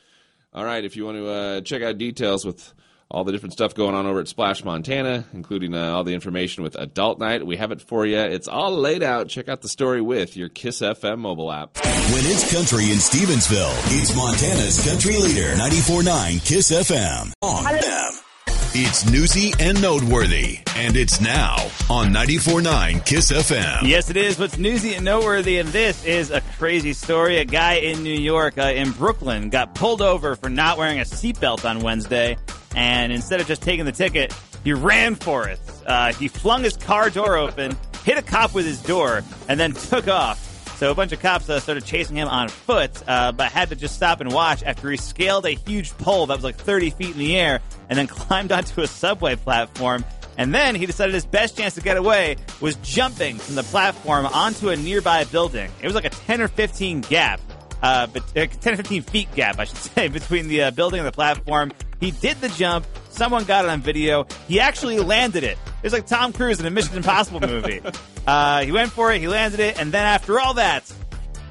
All 0.53 0.65
right, 0.65 0.85
if 0.85 0.97
you 0.97 1.05
want 1.05 1.17
to 1.17 1.29
uh, 1.29 1.61
check 1.61 1.81
out 1.83 1.97
details 1.97 2.45
with 2.45 2.75
all 3.09 3.23
the 3.23 3.31
different 3.31 3.53
stuff 3.53 3.73
going 3.75 3.95
on 3.95 4.07
over 4.07 4.19
at 4.19 4.27
Splash 4.27 4.65
Montana, 4.65 5.25
including 5.33 5.75
uh, 5.75 5.93
all 5.93 6.03
the 6.03 6.13
information 6.15 6.65
with 6.65 6.75
Adult 6.75 7.21
Night, 7.21 7.47
we 7.47 7.57
have 7.57 7.71
it 7.71 7.81
for 7.81 8.05
you. 8.05 8.19
It's 8.19 8.49
all 8.49 8.77
laid 8.77 9.05
out. 9.05 9.29
Check 9.29 9.49
out 9.49 9.63
the 9.63 9.69
story 9.69 10.01
with 10.01 10.37
your 10.37 10.49
Kiss 10.49 10.81
FM 10.81 11.19
mobile 11.19 11.53
app. 11.53 11.77
When 11.77 12.25
it's 12.27 12.53
country 12.53 12.91
in 12.91 12.99
Stevensville, 12.99 14.01
it's 14.01 14.15
Montana's 14.17 14.85
country 14.85 15.17
leader, 15.19 15.55
94.9 15.55 16.45
KISS 16.45 16.73
FM. 16.73 17.33
On 17.43 17.65
FM. 17.65 18.30
It's 18.73 19.05
newsy 19.11 19.53
and 19.59 19.83
noteworthy, 19.83 20.61
and 20.77 20.95
it's 20.95 21.21
now 21.21 21.57
on 21.91 22.13
94.9 22.13 23.05
KISS 23.05 23.33
FM. 23.33 23.83
Yes, 23.83 24.11
it 24.11 24.17
is. 24.17 24.39
What's 24.39 24.59
newsy 24.59 24.95
and 24.95 25.05
noteworthy, 25.05 25.59
and 25.59 25.69
this 25.71 26.05
is 26.05 26.31
a 26.31 26.41
crazy 26.57 26.93
story. 26.93 27.39
A 27.39 27.45
guy 27.45 27.75
in 27.75 28.05
New 28.05 28.15
York, 28.15 28.59
uh, 28.59 28.63
in 28.63 28.93
Brooklyn, 28.93 29.51
got 29.51 29.75
pulled 29.75 30.01
over 30.01 30.37
for 30.37 30.49
not 30.49 30.79
wearing 30.79 31.01
a 31.01 31.03
seatbelt 31.03 31.69
on 31.69 31.81
Wednesday, 31.81 32.37
and 32.77 33.11
instead 33.13 33.41
of 33.41 33.49
just 33.49 33.61
taking 33.61 33.87
the 33.87 33.93
ticket, 33.93 34.33
he 34.63 34.73
ran 34.73 35.17
for 35.17 35.49
it. 35.49 35.59
Uh, 35.85 36.13
he 36.13 36.29
flung 36.29 36.63
his 36.63 36.77
car 36.77 37.11
door 37.11 37.37
open, 37.37 37.77
hit 38.05 38.19
a 38.19 38.23
cop 38.23 38.55
with 38.55 38.67
his 38.67 38.81
door, 38.83 39.25
and 39.49 39.59
then 39.59 39.73
took 39.73 40.07
off. 40.07 40.50
So 40.81 40.91
a 40.91 40.95
bunch 40.95 41.13
of 41.13 41.21
cops 41.21 41.47
uh, 41.51 41.61
started 41.61 41.85
chasing 41.85 42.17
him 42.17 42.27
on 42.27 42.49
foot, 42.49 42.91
uh, 43.07 43.33
but 43.33 43.53
had 43.53 43.69
to 43.69 43.77
just 43.77 43.97
stop 43.97 44.23
and 44.23 44.33
watch 44.33 44.63
after 44.63 44.91
he 44.91 44.97
scaled 44.97 45.45
a 45.45 45.51
huge 45.51 45.91
pole 45.99 46.25
that 46.29 46.39
was 46.39 46.43
like 46.43 46.57
30 46.57 46.89
feet 46.89 47.11
in 47.11 47.19
the 47.19 47.39
air 47.39 47.61
and 47.91 47.99
then 47.99 48.07
climbed 48.07 48.51
onto 48.51 48.81
a 48.81 48.87
subway 48.87 49.37
platform. 49.37 50.07
And 50.39 50.55
then 50.55 50.75
he 50.75 50.87
decided 50.87 51.15
his 51.15 51.27
best 51.27 51.59
chance 51.59 51.75
to 51.75 51.83
get 51.83 51.99
away 51.99 52.37
was 52.63 52.77
jumping 52.77 53.37
from 53.37 53.57
the 53.57 53.63
platform 53.65 54.25
onto 54.25 54.71
a 54.71 54.77
nearby 54.77 55.25
building. 55.25 55.71
It 55.83 55.87
was 55.87 55.95
like 55.95 56.07
a 56.07 56.09
10 56.09 56.41
or 56.41 56.49
15 56.49 57.03
gap, 57.03 57.43
uh, 57.83 58.07
uh, 58.17 58.47
10 58.47 58.73
or 58.73 58.77
15 58.77 59.03
feet 59.03 59.31
gap, 59.35 59.59
I 59.59 59.65
should 59.65 59.77
say, 59.95 60.09
between 60.09 60.49
the 60.49 60.63
uh, 60.63 60.71
building 60.71 61.01
and 61.01 61.07
the 61.07 61.13
platform. 61.13 61.73
He 62.01 62.11
did 62.11 62.41
the 62.41 62.49
jump. 62.49 62.87
Someone 63.11 63.45
got 63.45 63.67
it 63.67 63.71
on 63.71 63.83
video. 63.83 64.27
He 64.49 64.61
actually 64.61 64.99
landed 64.99 65.45
it. 65.45 65.59
It 65.83 65.85
was 65.85 65.93
like 65.93 66.07
Tom 66.07 66.33
Cruise 66.33 66.61
in 66.61 66.67
a 66.67 66.71
Mission 66.71 66.97
Impossible 66.97 67.41
movie. 67.41 67.81
Uh, 68.27 68.63
he 68.63 68.71
went 68.71 68.93
for 68.93 69.11
it. 69.13 69.21
He 69.21 69.27
landed 69.27 69.59
it. 69.61 69.81
And 69.81 69.91
then 69.91 70.05
after 70.05 70.39
all 70.39 70.55
that, 70.55 70.85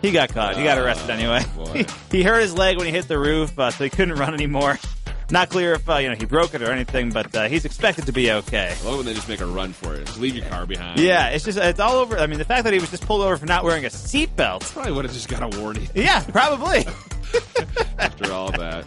he 0.01 0.11
got 0.11 0.29
caught. 0.29 0.55
He 0.55 0.63
got 0.63 0.77
arrested 0.77 1.09
anyway. 1.09 1.43
He, 1.73 2.17
he 2.19 2.23
hurt 2.23 2.39
his 2.41 2.53
leg 2.53 2.77
when 2.77 2.85
he 2.85 2.91
hit 2.93 3.07
the 3.07 3.17
roof, 3.19 3.57
uh, 3.59 3.71
so 3.71 3.83
he 3.83 3.89
couldn't 3.89 4.15
run 4.15 4.33
anymore. 4.33 4.77
Not 5.31 5.49
clear 5.49 5.73
if 5.73 5.89
uh, 5.89 5.97
you 5.97 6.09
know 6.09 6.15
he 6.15 6.25
broke 6.25 6.53
it 6.53 6.61
or 6.61 6.71
anything, 6.71 7.09
but 7.11 7.35
uh, 7.35 7.47
he's 7.49 7.65
expected 7.65 8.05
to 8.05 8.11
be 8.13 8.31
okay. 8.31 8.73
I 8.79 8.85
love 8.85 8.97
when 8.97 9.05
they 9.07 9.13
just 9.13 9.27
make 9.27 9.41
a 9.41 9.45
run 9.45 9.73
for 9.73 9.93
it. 9.95 10.05
Just 10.05 10.19
leave 10.19 10.35
your 10.35 10.45
car 10.45 10.65
behind. 10.65 10.99
Yeah, 10.99 11.29
it's 11.29 11.43
just 11.43 11.57
it's 11.57 11.79
all 11.79 11.95
over. 11.97 12.17
I 12.17 12.27
mean, 12.27 12.37
the 12.39 12.45
fact 12.45 12.63
that 12.63 12.73
he 12.73 12.79
was 12.79 12.89
just 12.91 13.05
pulled 13.05 13.21
over 13.21 13.35
for 13.35 13.45
not 13.45 13.63
wearing 13.63 13.83
a 13.85 13.89
seatbelt. 13.89 14.61
Probably 14.71 14.91
would 14.93 15.05
have 15.05 15.13
just 15.13 15.27
got 15.27 15.43
a 15.53 15.59
warning 15.59 15.87
Yeah, 15.93 16.23
probably. 16.23 16.85
after 17.99 18.31
all 18.31 18.51
that. 18.53 18.85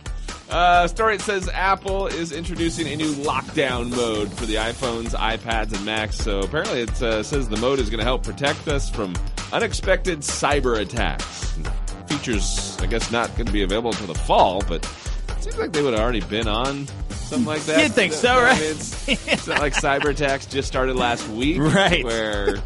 Uh, 0.53 0.87
story 0.87 1.15
it 1.15 1.23
says 1.23 1.49
Apple 1.49 2.09
is 2.09 2.31
introducing 2.31 2.87
a 2.87 2.95
new 2.95 3.15
lockdown 3.15 3.89
mode 3.91 4.31
for 4.35 4.45
the 4.45 4.57
iPhones, 4.57 5.15
iPads, 5.15 5.73
and 5.73 5.83
Macs. 5.87 6.17
So 6.17 6.41
apparently 6.41 6.83
it 6.83 7.03
uh, 7.03 7.23
says 7.23 7.49
the 7.49 7.57
mode 7.57 7.79
is 7.79 7.89
going 7.89 8.01
to 8.01 8.05
help 8.05 8.23
protect 8.23 8.69
us 8.69 8.91
from 8.91 9.15
unexpected 9.51 10.19
cyber 10.19 10.79
attacks. 10.79 11.59
Features, 12.07 12.77
I 12.81 12.87
guess, 12.87 13.11
not 13.11 13.35
going 13.35 13.47
to 13.47 13.53
be 13.53 13.63
available 13.63 13.93
until 13.93 14.09
the 14.09 14.15
fall, 14.15 14.63
but 14.69 14.85
it 15.31 15.43
seems 15.43 15.57
like 15.57 15.73
they 15.73 15.83
would 15.83 15.95
have 15.95 16.03
already 16.03 16.21
been 16.21 16.47
on 16.47 16.87
something 17.33 17.47
like 17.47 17.63
that. 17.63 17.83
You'd 17.83 17.93
think 17.93 18.13
so, 18.13 18.29
I 18.31 18.35
mean, 18.35 18.45
right? 18.45 18.61
it's, 18.61 19.09
it's 19.09 19.47
not 19.47 19.61
like 19.61 19.73
cyber 19.73 20.11
attacks 20.11 20.45
just 20.45 20.69
started 20.69 20.97
last 20.97 21.27
week, 21.29 21.59
Right. 21.61 22.05
Where 22.05 22.57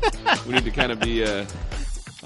we 0.44 0.54
need 0.54 0.64
to 0.64 0.72
kind 0.72 0.90
of 0.90 0.98
be 0.98 1.22
uh, 1.24 1.46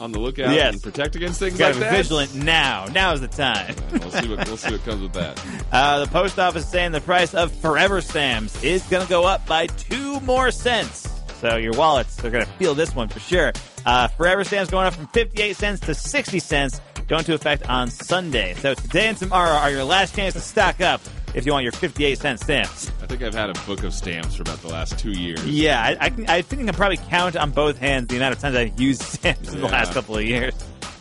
on 0.01 0.13
the 0.13 0.19
lookout 0.19 0.55
Yes. 0.55 0.73
and 0.75 0.83
protect 0.83 1.15
against 1.15 1.39
things 1.39 1.61
like 1.61 1.75
be 1.75 1.81
that. 1.81 1.93
vigilant 1.93 2.35
now. 2.35 2.87
Now 2.93 3.13
is 3.13 3.21
the 3.21 3.29
time. 3.29 3.75
We'll 3.93 4.11
see 4.11 4.29
what 4.29 4.47
we'll 4.49 4.57
see 4.57 4.73
what 4.73 4.85
comes 4.85 5.03
with 5.03 5.13
that. 5.13 5.41
Uh, 5.73 6.05
the 6.05 6.11
post 6.11 6.37
office 6.39 6.65
is 6.65 6.69
saying 6.69 6.91
the 6.91 7.01
price 7.01 7.33
of 7.33 7.53
Forever 7.53 8.01
Stamps 8.01 8.61
is 8.65 8.83
going 8.89 9.05
to 9.05 9.09
go 9.09 9.25
up 9.25 9.47
by 9.47 9.67
two 9.69 10.19
more 10.21 10.51
cents. 10.51 11.09
So 11.41 11.57
your 11.59 11.75
wallets, 11.75 12.17
they're 12.17 12.31
going 12.33 12.45
to 12.45 12.51
feel 12.55 12.75
this 12.75 12.93
one 12.95 13.07
for 13.09 13.21
sure. 13.21 13.53
Uh, 13.87 14.09
Forever 14.09 14.43
Stamps 14.43 14.69
going 14.71 14.87
up 14.87 14.95
from 14.95 15.07
58 15.09 15.55
cents 15.57 15.81
to 15.83 15.95
60 15.95 16.41
cents, 16.41 16.81
going 17.07 17.23
to 17.25 17.35
effect 17.35 17.69
on 17.71 17.89
Sunday. 17.89 18.55
So 18.55 18.75
today 18.75 19.07
and 19.09 19.17
tomorrow 19.17 19.53
are 19.59 19.71
your 19.71 19.85
last 19.85 20.17
chance 20.17 20.35
to 20.35 20.41
stock 20.41 20.81
up 20.81 21.01
if 21.35 21.47
you 21.47 21.53
want 21.53 21.63
your 21.63 21.73
58 21.73 22.19
cent 22.19 22.41
stamps. 22.41 22.91
I 23.03 23.07
think 23.07 23.23
I've 23.23 23.35
had 23.35 23.51
a 23.51 23.61
book 23.67 23.83
of 23.85 23.95
stamps 23.95 24.37
for 24.37 24.43
about 24.43 24.61
the 24.63 24.69
last 24.69 24.99
two 24.99 25.13
years. 25.13 25.45
Yeah, 25.47 25.83
I, 25.83 26.07
I, 26.07 26.11
can, 26.11 26.29
I 26.29 26.43
think 26.43 26.63
I 26.63 26.65
can 26.67 26.75
probably 26.75 26.97
count 26.97 27.37
on 27.37 27.51
both 27.51 27.79
hands 27.79 28.09
the 28.09 28.17
amount 28.17 28.35
of 28.35 28.41
times 28.41 28.57
I've 28.57 28.81
used 28.81 29.03
stamps 29.03 29.53
in 29.53 29.61
the 29.61 29.67
last 29.69 29.93
couple 29.93 30.17
of 30.17 30.25
years. 30.25 30.55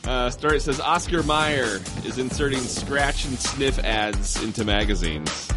Uh, 0.05 0.29
story 0.29 0.59
says 0.59 0.79
Oscar 0.79 1.21
Mayer 1.24 1.79
is 2.05 2.17
inserting 2.17 2.59
scratch 2.59 3.25
and 3.25 3.38
sniff 3.38 3.79
ads 3.79 4.41
into 4.43 4.65
magazines. 4.65 5.50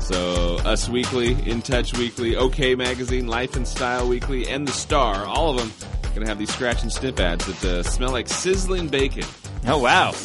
So, 0.00 0.56
Us 0.58 0.88
Weekly, 0.88 1.32
In 1.48 1.62
Touch 1.62 1.96
Weekly, 1.96 2.36
OK 2.36 2.74
Magazine, 2.74 3.26
Life 3.26 3.56
and 3.56 3.66
Style 3.66 4.06
Weekly, 4.06 4.46
and 4.48 4.68
The 4.68 4.72
Star, 4.72 5.24
all 5.24 5.50
of 5.50 5.56
them 5.56 5.72
going 6.14 6.24
to 6.24 6.30
have 6.30 6.38
these 6.38 6.52
scratch 6.52 6.82
and 6.82 6.92
sniff 6.92 7.18
ads 7.18 7.44
that 7.46 7.64
uh, 7.64 7.82
smell 7.82 8.10
like 8.10 8.28
sizzling 8.28 8.88
bacon. 8.88 9.24
Oh, 9.66 9.78
wow. 9.78 10.14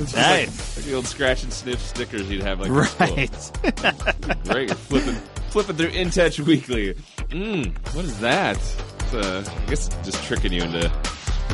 Nice. 0.00 0.16
Like 0.16 0.48
the 0.84 0.94
old 0.94 1.06
scratch 1.06 1.42
and 1.42 1.52
sniff 1.52 1.80
stickers 1.80 2.30
you'd 2.30 2.42
have 2.42 2.60
like 2.60 2.70
in 2.70 2.84
school. 2.84 3.06
Right. 3.06 4.44
Great. 4.44 4.70
Flipping, 4.70 5.14
flipping 5.50 5.76
through 5.76 5.88
In 5.88 6.10
Touch 6.10 6.40
Weekly. 6.40 6.94
Mmm, 6.94 7.94
what 7.94 8.04
is 8.04 8.18
that? 8.20 8.56
It's, 8.56 9.14
uh, 9.14 9.44
I 9.46 9.70
guess 9.70 9.88
it's 9.88 9.96
just 10.04 10.24
tricking 10.24 10.52
you 10.52 10.62
into 10.62 10.90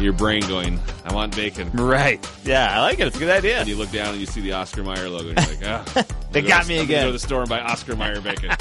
your 0.00 0.12
brain 0.12 0.40
going, 0.42 0.80
I 1.04 1.14
want 1.14 1.34
bacon. 1.36 1.70
Right. 1.72 2.26
Yeah, 2.44 2.78
I 2.78 2.80
like 2.80 3.00
it. 3.00 3.06
It's 3.06 3.16
a 3.16 3.18
good 3.18 3.30
idea. 3.30 3.58
And 3.60 3.68
you 3.68 3.76
look 3.76 3.90
down 3.90 4.10
and 4.10 4.20
you 4.20 4.26
see 4.26 4.40
the 4.40 4.52
Oscar 4.52 4.82
Mayer 4.82 5.08
logo, 5.08 5.30
and 5.30 5.60
you're 5.60 5.70
like, 5.70 5.96
oh. 5.96 6.02
They 6.32 6.42
got 6.42 6.66
me 6.68 6.78
I'm 6.78 6.84
again. 6.84 7.02
Go 7.04 7.08
to 7.08 7.12
the 7.12 7.18
store 7.18 7.40
and 7.40 7.48
buy 7.48 7.60
Oscar 7.60 7.96
Mayer 7.96 8.20
bacon. 8.20 8.50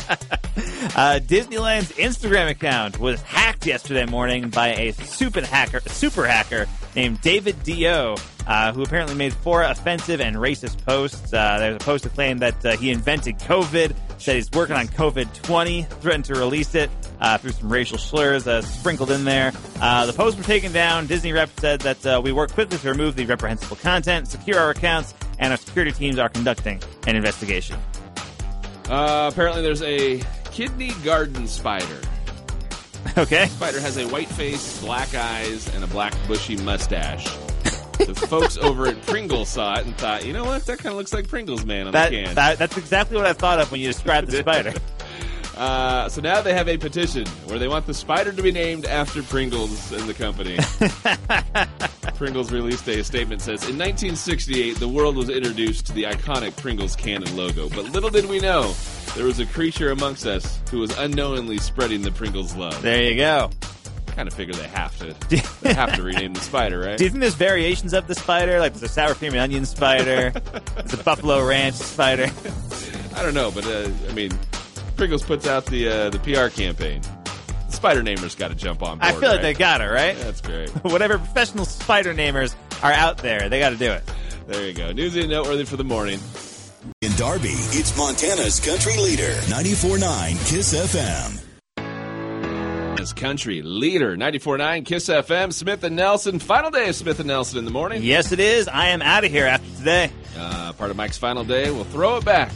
Uh, 0.95 1.19
Disneyland's 1.21 1.91
Instagram 1.93 2.49
account 2.49 2.99
was 2.99 3.21
hacked 3.21 3.65
yesterday 3.65 4.05
morning 4.05 4.49
by 4.49 4.69
a 4.69 4.93
super 4.93 5.45
hacker, 5.45 5.81
super 5.87 6.25
hacker 6.25 6.67
named 6.95 7.21
David 7.21 7.61
Dio, 7.63 8.15
uh, 8.47 8.73
who 8.73 8.83
apparently 8.83 9.15
made 9.15 9.33
four 9.33 9.63
offensive 9.63 10.21
and 10.21 10.35
racist 10.35 10.83
posts. 10.85 11.33
Uh, 11.33 11.57
there's 11.59 11.75
a 11.75 11.79
post 11.79 12.03
to 12.03 12.09
claim 12.09 12.39
that 12.39 12.65
uh, 12.65 12.77
he 12.77 12.91
invented 12.91 13.37
COVID, 13.39 13.95
said 14.17 14.35
he's 14.35 14.51
working 14.51 14.75
on 14.75 14.87
COVID 14.87 15.33
20, 15.43 15.83
threatened 15.83 16.25
to 16.25 16.33
release 16.33 16.75
it 16.75 16.89
uh, 17.21 17.37
through 17.37 17.51
some 17.51 17.71
racial 17.71 17.97
slurs 17.97 18.47
uh, 18.47 18.61
sprinkled 18.61 19.11
in 19.11 19.23
there. 19.23 19.51
Uh, 19.79 20.05
the 20.05 20.13
posts 20.13 20.37
were 20.37 20.45
taken 20.45 20.71
down. 20.71 21.07
Disney 21.07 21.31
rep 21.31 21.49
said 21.59 21.81
that 21.81 22.23
we 22.23 22.31
work 22.31 22.51
quickly 22.51 22.77
to 22.77 22.89
remove 22.89 23.15
the 23.15 23.25
reprehensible 23.25 23.77
content, 23.77 24.27
secure 24.27 24.59
our 24.59 24.71
accounts, 24.71 25.13
and 25.37 25.51
our 25.53 25.57
security 25.57 25.91
teams 25.91 26.17
are 26.17 26.29
conducting 26.29 26.81
an 27.07 27.15
investigation. 27.15 27.77
Apparently, 28.85 29.61
there's 29.61 29.83
a 29.83 30.19
Kenyan 30.45 31.03
garden 31.03 31.47
spider. 31.47 32.01
Okay. 33.17 33.47
Spider 33.47 33.79
has 33.81 33.97
a 33.97 34.07
white 34.07 34.27
face, 34.29 34.79
black 34.81 35.13
eyes, 35.15 35.73
and 35.75 35.83
a 35.83 35.87
black 35.87 36.13
bushy 36.27 36.55
mustache. 36.57 37.25
the 37.97 38.13
folks 38.29 38.57
over 38.61 38.87
at 38.87 39.01
Pringles 39.03 39.49
saw 39.49 39.77
it 39.79 39.85
and 39.85 39.97
thought, 39.97 40.25
you 40.25 40.31
know 40.33 40.45
what? 40.45 40.65
That 40.65 40.77
kind 40.79 40.93
of 40.93 40.97
looks 40.97 41.13
like 41.13 41.27
Pringles 41.27 41.65
Man 41.65 41.87
on 41.87 41.93
That, 41.93 42.11
the 42.11 42.23
can. 42.23 42.35
that 42.35 42.57
that's 42.57 42.77
exactly 42.77 43.17
what 43.17 43.25
I 43.25 43.33
thought 43.33 43.59
of 43.59 43.71
when 43.71 43.81
you 43.81 43.87
described 43.87 44.29
the 44.29 44.37
spider. 44.37 44.73
Uh, 45.59 46.07
so 46.07 46.21
now 46.21 46.41
they 46.41 46.53
have 46.53 46.69
a 46.69 46.77
petition 46.77 47.27
where 47.47 47.59
they 47.59 47.67
want 47.67 47.85
the 47.85 47.93
spider 47.93 48.31
to 48.31 48.41
be 48.41 48.49
named 48.49 48.85
after 48.85 49.21
Pringles 49.21 49.91
and 49.91 50.07
the 50.07 50.13
company. 50.13 50.57
Pringles 52.15 52.49
released 52.53 52.87
a 52.87 53.03
statement 53.03 53.41
says 53.41 53.63
in 53.63 53.77
1968 53.77 54.77
the 54.77 54.87
world 54.87 55.17
was 55.17 55.29
introduced 55.29 55.85
to 55.87 55.93
the 55.93 56.03
iconic 56.03 56.55
Pringles 56.55 56.95
can 56.95 57.23
and 57.23 57.35
logo, 57.35 57.67
but 57.69 57.89
little 57.91 58.09
did 58.09 58.25
we 58.25 58.39
know 58.39 58.73
there 59.15 59.25
was 59.25 59.39
a 59.41 59.45
creature 59.45 59.91
amongst 59.91 60.25
us 60.25 60.61
who 60.71 60.79
was 60.79 60.97
unknowingly 60.97 61.57
spreading 61.57 62.03
the 62.03 62.11
Pringles 62.11 62.55
love. 62.55 62.81
There 62.81 63.03
you 63.03 63.17
go. 63.17 63.49
kind 64.15 64.29
of 64.29 64.33
figure 64.33 64.53
they 64.53 64.67
have 64.69 64.97
to 64.99 65.13
they 65.61 65.73
have 65.73 65.93
to 65.95 66.03
rename 66.03 66.33
the 66.35 66.39
spider, 66.39 66.79
right? 66.79 66.97
Do 66.97 67.03
you 67.03 67.09
think 67.09 67.19
there's 67.19 67.35
variations 67.35 67.93
of 67.93 68.07
the 68.07 68.15
spider? 68.15 68.59
Like 68.59 68.71
there's 68.73 68.83
a 68.83 68.93
sour 68.93 69.13
cream 69.13 69.33
and 69.33 69.41
onion 69.41 69.65
spider, 69.65 70.31
there's 70.75 70.93
a 70.93 71.03
buffalo 71.03 71.45
ranch 71.45 71.75
spider. 71.75 72.29
I 73.15 73.23
don't 73.23 73.33
know, 73.33 73.51
but 73.51 73.65
uh, 73.67 73.89
I 74.09 74.13
mean, 74.13 74.31
Pringles 74.99 75.23
puts 75.23 75.47
out 75.47 75.65
the 75.67 75.87
uh, 75.87 76.09
the 76.09 76.19
PR 76.19 76.53
campaign. 76.53 77.01
The 77.67 77.71
spider 77.71 78.03
namers 78.03 78.37
got 78.37 78.49
to 78.49 78.55
jump 78.55 78.83
on 78.83 78.97
board. 78.97 79.09
I 79.09 79.13
feel 79.13 79.29
like 79.29 79.37
right? 79.37 79.41
they 79.41 79.53
got 79.53 79.79
it 79.79 79.85
right. 79.85 80.17
That's 80.17 80.41
great. 80.41 80.67
Whatever 80.83 81.17
professional 81.17 81.63
spider 81.63 82.13
namers 82.13 82.53
are 82.83 82.91
out 82.91 83.19
there, 83.19 83.47
they 83.47 83.59
got 83.59 83.69
to 83.69 83.77
do 83.77 83.93
it. 83.93 84.03
There 84.47 84.67
you 84.67 84.73
go. 84.73 84.91
Newsy 84.91 85.21
and 85.21 85.29
noteworthy 85.29 85.63
for 85.63 85.77
the 85.77 85.85
morning. 85.85 86.19
In 87.01 87.13
Darby, 87.13 87.53
it's 87.53 87.97
Montana's 87.97 88.59
country 88.59 88.97
leader, 88.97 89.31
94.9 89.47 90.49
KISS 90.49 90.73
FM. 90.73 92.99
As 92.99 93.13
country 93.13 93.61
leader, 93.61 94.17
94.9 94.17 94.85
KISS 94.85 95.07
FM, 95.07 95.53
Smith 95.53 95.81
and 95.85 95.95
Nelson. 95.95 96.39
Final 96.39 96.71
day 96.71 96.89
of 96.89 96.95
Smith 96.97 97.19
and 97.19 97.29
Nelson 97.29 97.57
in 97.57 97.63
the 97.63 97.71
morning. 97.71 98.03
Yes, 98.03 98.33
it 98.33 98.41
is. 98.41 98.67
I 98.67 98.87
am 98.87 99.01
out 99.01 99.23
of 99.23 99.31
here 99.31 99.45
after 99.45 99.77
today. 99.77 100.11
Uh, 100.37 100.73
part 100.73 100.91
of 100.91 100.97
Mike's 100.97 101.17
final 101.17 101.45
day. 101.45 101.71
We'll 101.71 101.85
throw 101.85 102.17
it 102.17 102.25
back 102.25 102.51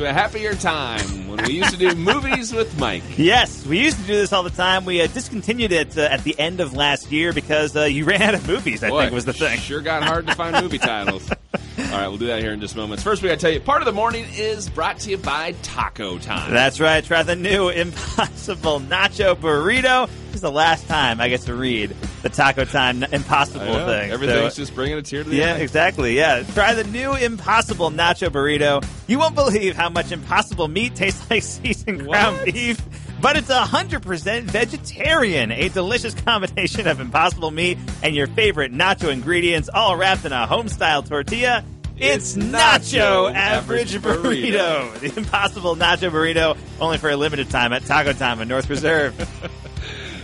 to 0.00 0.08
a 0.08 0.12
happier 0.14 0.54
time 0.54 1.28
when 1.28 1.44
we 1.44 1.52
used 1.52 1.70
to 1.72 1.76
do 1.76 1.94
movies 1.94 2.54
with 2.54 2.78
Mike. 2.78 3.02
Yes, 3.18 3.66
we 3.66 3.80
used 3.80 3.98
to 3.98 4.02
do 4.04 4.14
this 4.16 4.32
all 4.32 4.42
the 4.42 4.48
time. 4.48 4.86
We 4.86 5.02
uh, 5.02 5.06
discontinued 5.08 5.72
it 5.72 5.98
uh, 5.98 6.02
at 6.02 6.24
the 6.24 6.38
end 6.38 6.60
of 6.60 6.72
last 6.74 7.12
year 7.12 7.34
because 7.34 7.76
uh, 7.76 7.84
you 7.84 8.06
ran 8.06 8.22
out 8.22 8.34
of 8.34 8.48
movies. 8.48 8.82
I 8.82 8.88
Boy, 8.88 9.02
think 9.02 9.12
was 9.12 9.26
the 9.26 9.34
thing. 9.34 9.58
Sure 9.58 9.82
got 9.82 10.02
hard 10.02 10.26
to 10.26 10.34
find 10.34 10.58
movie 10.62 10.78
titles. 10.78 11.30
All 11.78 11.86
right, 11.98 12.08
we'll 12.08 12.16
do 12.16 12.28
that 12.28 12.40
here 12.40 12.52
in 12.52 12.60
just 12.60 12.76
moments. 12.76 13.02
First, 13.02 13.22
we 13.22 13.28
got 13.28 13.34
to 13.34 13.40
tell 13.40 13.50
you, 13.50 13.60
part 13.60 13.82
of 13.82 13.86
the 13.86 13.92
morning 13.92 14.24
is 14.34 14.70
brought 14.70 15.00
to 15.00 15.10
you 15.10 15.18
by 15.18 15.52
Taco 15.62 16.18
Time. 16.18 16.50
That's 16.50 16.80
right. 16.80 17.04
Try 17.04 17.22
the 17.22 17.36
new 17.36 17.68
Impossible 17.80 18.80
Nacho 18.80 19.34
Burrito. 19.34 20.08
This 20.26 20.36
is 20.36 20.40
the 20.40 20.50
last 20.50 20.86
time 20.86 21.20
I 21.20 21.28
get 21.28 21.42
to 21.42 21.54
read 21.54 21.94
the 22.22 22.28
Taco 22.28 22.64
Time 22.64 23.02
Impossible 23.02 23.64
know, 23.64 23.86
thing. 23.86 24.10
Everything's 24.10 24.54
So- 24.54 24.62
just 24.62 24.74
bringing 24.74 24.98
a 24.98 25.02
tear 25.02 25.24
to 25.24 25.30
the 25.30 25.36
yeah, 25.36 25.44
eye. 25.44 25.56
Yeah, 25.56 25.62
exactly. 25.62 26.16
Yeah. 26.16 26.42
Try 26.54 26.74
the 26.74 26.84
new 26.84 27.14
Impossible 27.14 27.90
Nacho 27.90 28.28
Burrito. 28.30 28.84
You 29.06 29.18
won't 29.18 29.34
believe 29.34 29.76
how 29.76 29.88
much 29.88 30.12
Impossible 30.12 30.68
meat 30.68 30.94
tastes 30.94 31.24
like 31.30 31.42
seasoned 31.42 32.02
ground 32.06 32.38
beef. 32.44 32.80
But 33.20 33.36
it's 33.36 33.48
100% 33.50 34.42
vegetarian. 34.44 35.52
A 35.52 35.68
delicious 35.68 36.14
combination 36.14 36.86
of 36.86 37.00
impossible 37.00 37.50
meat 37.50 37.76
and 38.02 38.14
your 38.14 38.26
favorite 38.28 38.72
nacho 38.72 39.12
ingredients, 39.12 39.68
all 39.72 39.94
wrapped 39.96 40.24
in 40.24 40.32
a 40.32 40.46
home 40.46 40.68
style 40.68 41.02
tortilla. 41.02 41.62
It's, 41.98 42.34
Nacho 42.34 43.30
Nacho 43.30 43.34
Average 43.34 43.92
burrito. 43.98 44.22
Burrito. 44.22 45.00
The 45.00 45.18
Impossible 45.20 45.76
Nacho 45.76 46.10
Burrito, 46.10 46.56
only 46.80 46.96
for 46.96 47.10
a 47.10 47.16
limited 47.16 47.50
time 47.50 47.74
at 47.74 47.84
Taco 47.84 48.14
Time 48.14 48.40
in 48.40 48.48
North 48.48 48.70
Reserve. 48.70 49.14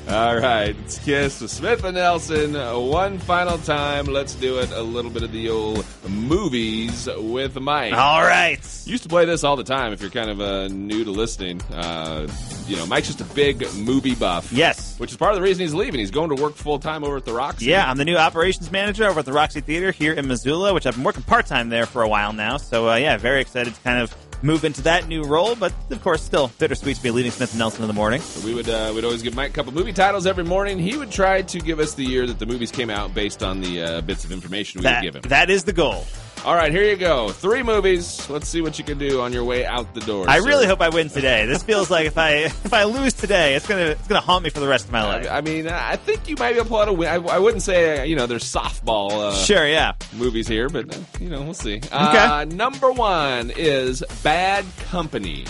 All 0.08 0.36
right, 0.36 0.76
it's 0.84 1.00
Kiss 1.00 1.40
with 1.40 1.50
Smith 1.50 1.82
and 1.82 1.96
Nelson. 1.96 2.54
One 2.88 3.18
final 3.18 3.58
time. 3.58 4.04
Let's 4.06 4.36
do 4.36 4.60
it. 4.60 4.70
A 4.70 4.80
little 4.80 5.10
bit 5.10 5.24
of 5.24 5.32
the 5.32 5.50
old 5.50 5.84
movies 6.08 7.08
with 7.18 7.58
Mike. 7.58 7.92
all 7.92 8.22
right. 8.22 8.60
Used 8.86 9.02
to 9.02 9.08
play 9.08 9.24
this 9.24 9.42
all 9.42 9.56
the 9.56 9.64
time. 9.64 9.92
If 9.92 10.00
you're 10.00 10.10
kind 10.12 10.30
of 10.30 10.40
uh, 10.40 10.68
new 10.68 11.02
to 11.02 11.10
listening, 11.10 11.60
uh, 11.72 12.28
you 12.68 12.76
know 12.76 12.86
Mike's 12.86 13.08
just 13.08 13.20
a 13.20 13.34
big 13.34 13.66
movie 13.74 14.14
buff. 14.14 14.52
Yes. 14.52 14.96
which 15.00 15.10
is 15.10 15.16
part 15.16 15.32
of 15.32 15.36
the 15.38 15.42
reason 15.42 15.62
he's 15.62 15.74
leaving. 15.74 15.98
He's 15.98 16.12
going 16.12 16.34
to 16.34 16.40
work 16.40 16.54
full 16.54 16.78
time 16.78 17.02
over 17.02 17.16
at 17.16 17.24
the 17.24 17.32
Roxy. 17.34 17.64
Yeah, 17.66 17.90
I'm 17.90 17.96
the 17.96 18.04
new 18.04 18.16
operations 18.16 18.70
manager 18.70 19.06
over 19.08 19.18
at 19.18 19.26
the 19.26 19.32
Roxy 19.32 19.60
Theater 19.60 19.90
here 19.90 20.12
in 20.12 20.28
Missoula, 20.28 20.72
which 20.72 20.86
I've 20.86 20.94
been 20.94 21.02
working 21.04 21.24
part 21.24 21.46
time 21.46 21.68
there 21.68 21.84
for 21.84 22.02
a 22.02 22.08
while 22.08 22.32
now. 22.32 22.58
So, 22.58 22.88
uh, 22.88 22.94
yeah, 22.94 23.16
very 23.16 23.40
excited 23.40 23.74
to 23.74 23.80
kind 23.80 23.98
of 24.00 24.14
move 24.42 24.64
into 24.64 24.82
that 24.82 25.08
new 25.08 25.22
role, 25.24 25.54
but 25.56 25.72
of 25.90 26.02
course, 26.02 26.22
still 26.22 26.50
bittersweet 26.58 26.96
to 26.96 27.02
be 27.02 27.10
leaving 27.10 27.30
Smith 27.30 27.52
and 27.52 27.58
Nelson 27.58 27.82
in 27.82 27.88
the 27.88 27.94
morning. 27.94 28.20
We 28.44 28.54
would 28.54 28.68
uh, 28.68 28.92
we'd 28.94 29.04
always 29.04 29.22
give 29.22 29.34
Mike 29.34 29.50
a 29.50 29.52
couple 29.52 29.72
movie 29.72 29.92
titles 29.92 30.26
every 30.26 30.44
morning. 30.44 30.78
He 30.78 30.96
would 30.96 31.10
try 31.10 31.42
to 31.42 31.58
give 31.60 31.80
us 31.80 31.94
the 31.94 32.04
year 32.04 32.26
that 32.26 32.38
the 32.38 32.46
movies 32.46 32.70
came 32.70 32.90
out 32.90 33.14
based 33.14 33.42
on 33.42 33.60
the 33.60 33.82
uh, 33.82 34.00
bits 34.02 34.24
of 34.24 34.32
information 34.32 34.80
we 34.80 34.84
That, 34.84 35.02
would 35.04 35.12
give 35.12 35.16
him. 35.24 35.28
that 35.30 35.50
is 35.50 35.64
the 35.64 35.72
goal. 35.72 36.04
All 36.44 36.54
right, 36.54 36.70
here 36.70 36.84
you 36.84 36.94
go. 36.96 37.30
Three 37.30 37.64
movies. 37.64 38.30
Let's 38.30 38.46
see 38.46 38.60
what 38.60 38.78
you 38.78 38.84
can 38.84 38.98
do 38.98 39.20
on 39.20 39.32
your 39.32 39.42
way 39.42 39.66
out 39.66 39.92
the 39.94 40.00
door. 40.02 40.26
I 40.28 40.38
sir. 40.38 40.46
really 40.46 40.66
hope 40.66 40.80
I 40.80 40.90
win 40.90 41.08
today. 41.08 41.44
This 41.46 41.62
feels 41.64 41.90
like 41.90 42.06
if 42.06 42.16
I 42.16 42.30
if 42.44 42.72
I 42.72 42.84
lose 42.84 43.14
today, 43.14 43.56
it's 43.56 43.66
gonna 43.66 43.86
it's 43.86 44.06
gonna 44.06 44.20
haunt 44.20 44.44
me 44.44 44.50
for 44.50 44.60
the 44.60 44.68
rest 44.68 44.84
of 44.86 44.92
my 44.92 45.02
life. 45.02 45.26
I 45.28 45.40
mean, 45.40 45.66
I 45.66 45.96
think 45.96 46.28
you 46.28 46.36
might 46.38 46.52
be 46.52 46.58
able 46.58 46.64
to 46.66 46.68
pull 46.70 46.78
out 46.80 46.88
a 46.88 46.92
win. 46.92 47.08
I, 47.08 47.14
I 47.16 47.38
wouldn't 47.40 47.62
say 47.64 48.00
uh, 48.00 48.04
you 48.04 48.14
know 48.14 48.26
there's 48.26 48.44
softball 48.44 49.10
uh, 49.10 49.32
Sure, 49.34 49.66
yeah. 49.66 49.94
movies 50.14 50.46
here, 50.46 50.68
but 50.68 50.94
uh, 50.94 50.98
you 51.18 51.28
know 51.30 51.42
we'll 51.42 51.54
see. 51.54 51.80
Uh, 51.90 52.44
number 52.48 52.92
one 52.92 53.50
is 53.56 54.04
Bad 54.22 54.64
Company. 54.90 55.46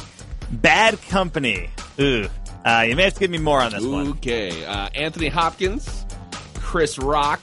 Bad 0.50 0.98
Company. 1.08 1.68
Ooh, 2.00 2.26
uh, 2.64 2.86
you 2.88 2.96
may 2.96 3.04
have 3.04 3.14
to 3.14 3.20
give 3.20 3.30
me 3.30 3.38
more 3.38 3.60
on 3.60 3.72
this 3.72 3.84
one. 3.84 4.08
Okay, 4.12 4.64
uh, 4.64 4.88
Anthony 4.94 5.28
Hopkins, 5.28 6.06
Chris 6.54 6.98
Rock, 6.98 7.40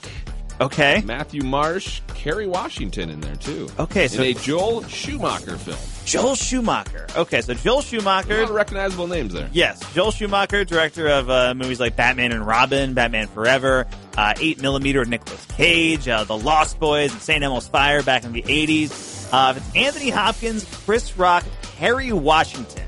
Okay. 0.60 1.02
Matthew 1.04 1.42
Marsh, 1.42 2.00
Kerry 2.24 2.46
Washington 2.46 3.10
in 3.10 3.20
there 3.20 3.36
too. 3.36 3.68
Okay, 3.78 4.08
so- 4.08 4.22
in 4.22 4.34
a 4.34 4.40
Joel 4.40 4.82
Schumacher 4.84 5.58
film. 5.58 5.76
Joel 6.06 6.34
Schumacher. 6.36 7.06
Okay, 7.16 7.42
so 7.42 7.52
Joel 7.52 7.80
A 7.80 7.82
Schumacher. 7.82 8.40
lot 8.40 8.44
of 8.48 8.56
recognizable 8.56 9.06
names 9.06 9.34
there. 9.34 9.48
Yes, 9.52 9.80
Joel 9.92 10.10
Schumacher, 10.10 10.64
director 10.64 11.06
of 11.08 11.28
uh, 11.28 11.52
movies 11.54 11.80
like 11.80 11.96
Batman 11.96 12.32
and 12.32 12.46
Robin, 12.46 12.94
Batman 12.94 13.26
Forever, 13.28 13.86
uh, 14.16 14.32
8 14.40 14.62
millimeter 14.62 15.04
Nicolas 15.04 15.44
Cage, 15.56 16.08
uh, 16.08 16.24
The 16.24 16.36
Lost 16.36 16.80
Boys, 16.80 17.12
and 17.12 17.20
St. 17.20 17.42
Elmo's 17.44 17.68
Fire 17.68 18.02
back 18.02 18.24
in 18.24 18.32
the 18.32 18.42
80s. 18.42 19.28
Uh, 19.30 19.54
it's 19.56 19.76
Anthony 19.76 20.08
Hopkins, 20.10 20.64
Chris 20.86 21.16
Rock, 21.18 21.44
Kerry 21.76 22.10
Washington. 22.12 22.84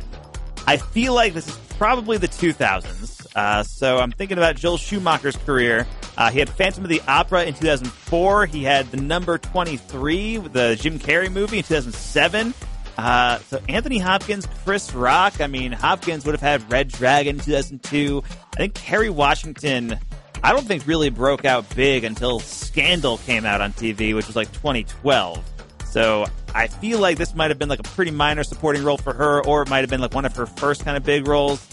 I 0.66 0.78
feel 0.78 1.12
like 1.12 1.34
this 1.34 1.46
is 1.46 1.56
probably 1.78 2.16
the 2.16 2.28
2000s. 2.28 3.26
Uh, 3.36 3.62
so 3.62 3.98
I'm 3.98 4.12
thinking 4.12 4.38
about 4.38 4.56
Joel 4.56 4.78
Schumacher's 4.78 5.36
career. 5.36 5.86
Uh, 6.16 6.30
he 6.30 6.38
had 6.38 6.48
Phantom 6.48 6.84
of 6.84 6.90
the 6.90 7.02
Opera 7.06 7.44
in 7.44 7.54
2004. 7.54 8.46
He 8.46 8.64
had 8.64 8.90
the 8.90 8.96
number 8.96 9.38
23, 9.38 10.38
the 10.38 10.76
Jim 10.80 10.98
Carrey 10.98 11.30
movie 11.30 11.58
in 11.58 11.64
2007. 11.64 12.54
Uh, 12.96 13.38
so 13.40 13.60
Anthony 13.68 13.98
Hopkins, 13.98 14.46
Chris 14.64 14.94
Rock. 14.94 15.40
I 15.40 15.46
mean, 15.46 15.72
Hopkins 15.72 16.24
would 16.24 16.32
have 16.32 16.40
had 16.40 16.70
Red 16.72 16.88
Dragon 16.88 17.36
in 17.36 17.44
2002. 17.44 18.22
I 18.54 18.56
think 18.56 18.74
Kerry 18.74 19.10
Washington. 19.10 19.98
I 20.42 20.52
don't 20.52 20.66
think 20.66 20.86
really 20.86 21.10
broke 21.10 21.44
out 21.44 21.68
big 21.74 22.04
until 22.04 22.40
Scandal 22.40 23.18
came 23.18 23.44
out 23.44 23.60
on 23.60 23.72
TV, 23.72 24.14
which 24.14 24.26
was 24.26 24.36
like 24.36 24.50
2012. 24.52 25.44
So 25.90 26.26
I 26.54 26.68
feel 26.68 26.98
like 26.98 27.18
this 27.18 27.34
might 27.34 27.50
have 27.50 27.58
been 27.58 27.68
like 27.68 27.80
a 27.80 27.84
pretty 27.84 28.10
minor 28.10 28.44
supporting 28.44 28.84
role 28.84 28.98
for 28.98 29.12
her, 29.12 29.44
or 29.44 29.62
it 29.62 29.70
might 29.70 29.80
have 29.80 29.90
been 29.90 30.00
like 30.00 30.14
one 30.14 30.24
of 30.24 30.36
her 30.36 30.46
first 30.46 30.84
kind 30.84 30.96
of 30.96 31.02
big 31.02 31.26
roles. 31.26 31.66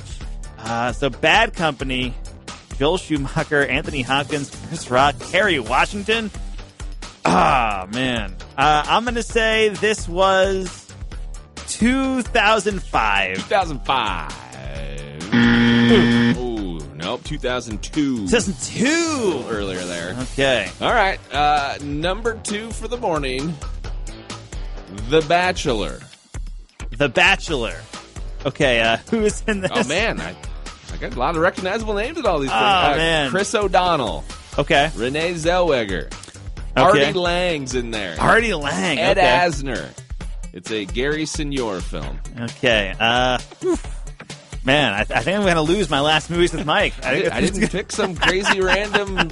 Uh, 0.59 0.91
so 0.93 1.09
Bad 1.09 1.53
Company, 1.53 2.13
Joel 2.77 2.97
Schumacher, 2.97 3.65
Anthony 3.65 4.01
Hopkins, 4.01 4.49
Chris 4.67 4.89
Rock, 4.91 5.17
Kerry 5.19 5.59
Washington. 5.59 6.29
Ah 7.25 7.87
man, 7.93 8.35
uh, 8.57 8.83
I'm 8.87 9.05
gonna 9.05 9.23
say 9.23 9.69
this 9.69 10.07
was 10.09 10.91
2005. 11.67 13.35
2005. 13.37 16.37
Ooh, 16.37 16.79
Nope, 16.95 17.23
2002. 17.23 18.27
2002. 18.27 19.45
earlier 19.49 19.83
there. 19.85 20.15
Okay. 20.33 20.69
All 20.81 20.91
right, 20.93 21.19
uh, 21.33 21.77
number 21.83 22.35
two 22.43 22.71
for 22.71 22.87
the 22.87 22.97
morning. 22.97 23.55
The 25.09 25.21
Bachelor. 25.21 25.99
The 26.97 27.09
Bachelor. 27.09 27.75
Okay, 28.45 28.81
uh, 28.81 28.97
who 29.09 29.21
is 29.21 29.41
in 29.47 29.61
this? 29.61 29.71
Oh 29.73 29.83
man, 29.87 30.19
I, 30.21 30.35
a 31.11 31.19
lot 31.19 31.35
of 31.35 31.41
recognizable 31.41 31.93
names 31.93 32.17
in 32.17 32.25
all 32.25 32.39
these 32.39 32.49
things. 32.49 32.61
Oh, 32.61 32.65
Uh, 32.91 32.95
man. 32.95 33.29
Chris 33.31 33.53
O'Donnell, 33.53 34.23
Okay. 34.57 34.89
Renee 34.95 35.33
Zellweger, 35.33 36.05
Okay. 36.77 37.05
Artie 37.05 37.13
Lange's 37.13 37.75
in 37.75 37.91
there, 37.91 38.15
Artie 38.19 38.53
Lange. 38.53 38.97
Ed 38.99 39.17
okay. 39.17 39.27
Asner. 39.27 39.89
It's 40.53 40.71
a 40.71 40.85
Gary 40.85 41.23
Sinyor 41.23 41.81
film. 41.81 42.19
Okay. 42.39 42.93
Uh, 42.99 43.39
man, 44.63 44.93
I, 44.93 44.99
I 44.99 45.03
think 45.03 45.35
I'm 45.37 45.41
going 45.41 45.55
to 45.55 45.61
lose 45.61 45.89
my 45.89 45.99
last 45.99 46.29
movies 46.29 46.53
with 46.53 46.65
Mike. 46.65 46.93
I, 47.03 47.15
did, 47.15 47.29
I 47.29 47.41
didn't 47.41 47.69
pick 47.69 47.91
some 47.91 48.15
crazy 48.15 48.61
random 48.61 49.29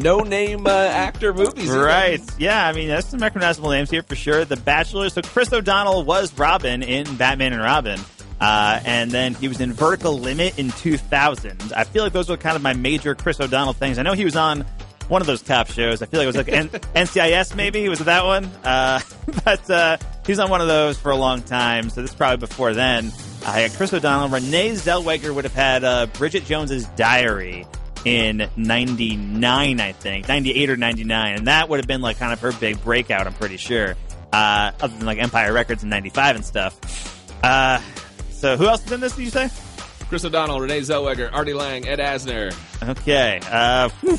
no-name 0.00 0.66
uh, 0.66 0.70
actor 0.70 1.32
movies. 1.34 1.68
Right. 1.70 2.20
Yeah, 2.38 2.66
I 2.66 2.72
mean, 2.72 2.88
there's 2.88 3.04
some 3.06 3.20
recognizable 3.20 3.70
names 3.70 3.90
here 3.90 4.02
for 4.02 4.16
sure. 4.16 4.44
The 4.46 4.56
Bachelor. 4.56 5.08
So 5.10 5.20
Chris 5.22 5.52
O'Donnell 5.52 6.04
was 6.04 6.36
Robin 6.38 6.82
in 6.82 7.16
Batman 7.16 7.52
and 7.52 7.62
Robin. 7.62 8.00
Uh, 8.40 8.80
and 8.84 9.10
then 9.10 9.34
he 9.34 9.48
was 9.48 9.60
in 9.60 9.72
Vertical 9.72 10.18
Limit 10.18 10.58
in 10.58 10.70
2000. 10.70 11.72
I 11.74 11.84
feel 11.84 12.04
like 12.04 12.12
those 12.12 12.28
were 12.28 12.36
kind 12.36 12.56
of 12.56 12.62
my 12.62 12.74
major 12.74 13.14
Chris 13.14 13.40
O'Donnell 13.40 13.72
things. 13.72 13.98
I 13.98 14.02
know 14.02 14.12
he 14.12 14.24
was 14.24 14.36
on 14.36 14.64
one 15.08 15.20
of 15.20 15.26
those 15.26 15.42
cop 15.42 15.68
shows. 15.68 16.02
I 16.02 16.06
feel 16.06 16.20
like 16.20 16.24
it 16.24 16.26
was 16.26 16.36
like 16.36 16.48
N- 16.48 16.68
NCIS, 16.94 17.54
maybe. 17.54 17.80
He 17.80 17.88
was 17.88 18.00
at 18.00 18.06
that 18.06 18.24
one. 18.24 18.44
Uh, 18.64 19.00
but 19.44 19.70
uh, 19.70 19.96
he 20.26 20.32
was 20.32 20.38
on 20.38 20.50
one 20.50 20.60
of 20.60 20.68
those 20.68 20.98
for 20.98 21.10
a 21.10 21.16
long 21.16 21.42
time. 21.42 21.90
So 21.90 22.02
this 22.02 22.10
is 22.10 22.16
probably 22.16 22.38
before 22.38 22.74
then. 22.74 23.12
I 23.46 23.60
had 23.60 23.72
Chris 23.72 23.92
O'Donnell. 23.92 24.28
Renee 24.28 24.72
Zellweger 24.72 25.34
would 25.34 25.44
have 25.44 25.54
had 25.54 25.84
uh, 25.84 26.06
Bridget 26.06 26.44
Jones's 26.44 26.86
Diary 26.96 27.66
in 28.04 28.48
99, 28.56 29.80
I 29.80 29.92
think. 29.92 30.28
98 30.28 30.70
or 30.70 30.76
99. 30.76 31.36
And 31.36 31.46
that 31.46 31.68
would 31.68 31.78
have 31.78 31.86
been 31.86 32.00
like 32.02 32.18
kind 32.18 32.32
of 32.32 32.40
her 32.40 32.52
big 32.52 32.82
breakout, 32.82 33.26
I'm 33.26 33.34
pretty 33.34 33.56
sure. 33.56 33.96
Uh, 34.32 34.72
other 34.80 34.96
than 34.96 35.06
like 35.06 35.18
Empire 35.18 35.52
Records 35.52 35.82
in 35.82 35.88
95 35.88 36.36
and 36.36 36.44
stuff. 36.44 37.42
Uh, 37.42 37.80
so 38.36 38.56
who 38.56 38.66
else 38.68 38.84
is 38.84 38.92
in 38.92 39.00
this, 39.00 39.16
did 39.16 39.24
you 39.24 39.30
say? 39.30 39.48
Chris 40.08 40.24
O'Donnell, 40.24 40.60
Renee 40.60 40.80
Zellweger, 40.80 41.32
Artie 41.32 41.54
Lange, 41.54 41.86
Ed 41.86 41.98
Asner. 41.98 42.54
Okay. 42.90 43.40
Uh, 43.50 43.88
whew. 44.00 44.18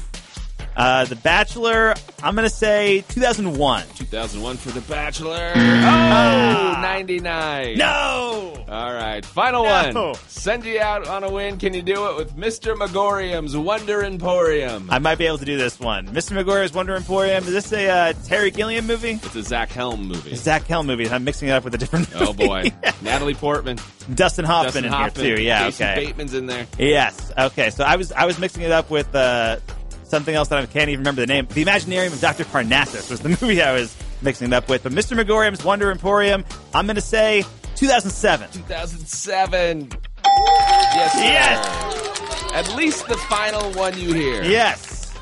Uh, 0.78 1.06
The 1.06 1.16
Bachelor, 1.16 1.96
I'm 2.22 2.36
going 2.36 2.48
to 2.48 2.54
say 2.54 3.02
2001. 3.10 3.84
2001 3.96 4.58
for 4.58 4.70
The 4.70 4.82
Bachelor. 4.82 5.52
Oh, 5.56 6.80
99. 6.82 7.78
No! 7.80 8.64
All 8.70 8.94
right, 8.94 9.26
final 9.26 9.64
No. 9.64 10.04
one. 10.10 10.16
Send 10.28 10.66
you 10.66 10.80
out 10.80 11.08
on 11.08 11.24
a 11.24 11.32
win. 11.32 11.58
Can 11.58 11.74
you 11.74 11.82
do 11.82 12.10
it 12.12 12.16
with 12.18 12.36
Mr. 12.38 12.78
Magorium's 12.78 13.58
Wonder 13.58 14.04
Emporium? 14.04 14.88
I 14.92 15.00
might 15.00 15.18
be 15.18 15.26
able 15.26 15.40
to 15.40 15.46
do 15.46 15.58
this 15.58 15.80
one. 15.80 16.08
Mr. 16.10 16.34
Megoria's 16.34 16.74
Wonder 16.74 16.96
Emporium. 16.96 17.44
Is 17.46 17.52
this 17.54 17.74
a 17.74 17.90
uh, 17.90 18.14
Terry 18.26 18.52
Gilliam 18.52 18.86
movie? 18.86 19.14
It's 19.24 19.36
a 19.36 19.42
Zach 19.42 19.70
Helm 19.70 20.08
movie. 20.08 20.36
Zach 20.36 20.64
Helm 20.68 20.86
movie. 20.86 21.10
I'm 21.10 21.24
mixing 21.24 21.48
it 21.50 21.54
up 21.54 21.64
with 21.64 21.74
a 21.74 21.78
different 21.80 22.08
Oh 22.16 22.28
movie. 22.34 22.46
boy, 22.48 22.72
Natalie 23.02 23.34
Portman, 23.34 23.78
Dustin 24.14 24.46
Hoffman 24.46 24.66
Dustin 24.66 24.86
in 24.86 24.92
Hoffman, 24.92 25.26
here 25.26 25.38
too. 25.38 25.44
Yeah, 25.44 25.64
Jason 25.66 25.88
okay. 25.88 26.06
Bateman's 26.06 26.34
in 26.36 26.46
there. 26.46 26.68
Yes. 26.78 27.32
Okay. 27.38 27.72
So 27.72 27.84
I 27.84 27.96
was 27.96 28.12
I 28.12 28.26
was 28.26 28.38
mixing 28.38 28.62
it 28.64 28.72
up 28.72 28.90
with 28.92 29.14
uh, 29.16 29.58
something 30.10 30.34
else 30.34 30.48
that 30.50 30.60
I 30.60 30.66
can't 30.66 30.90
even 30.90 31.00
remember 31.02 31.22
the 31.22 31.28
name. 31.28 31.48
The 31.52 31.64
Imaginarium 31.64 32.14
of 32.14 32.22
Dr. 32.22 32.46
Parnassus 32.46 33.10
was 33.10 33.20
the 33.20 33.30
movie 33.42 33.62
I 33.62 33.74
was 33.74 33.96
mixing 34.22 34.48
it 34.48 34.54
up 34.54 34.70
with. 34.70 34.84
But 34.84 34.92
Mr. 34.94 35.16
Magorium's 35.16 35.64
Wonder 35.64 35.92
Emporium. 35.92 36.44
I'm 36.74 36.86
going 36.86 36.96
to 36.96 37.02
say 37.02 37.44
2007. 37.76 38.50
2007. 38.52 39.90
Yes, 40.26 41.14
sir. 41.14 41.20
Yes! 41.20 42.54
At 42.54 42.76
least 42.76 43.08
the 43.08 43.18
final 43.18 43.72
one 43.74 43.98
you 43.98 44.14
hear 44.14 44.44
Yes. 44.44 45.14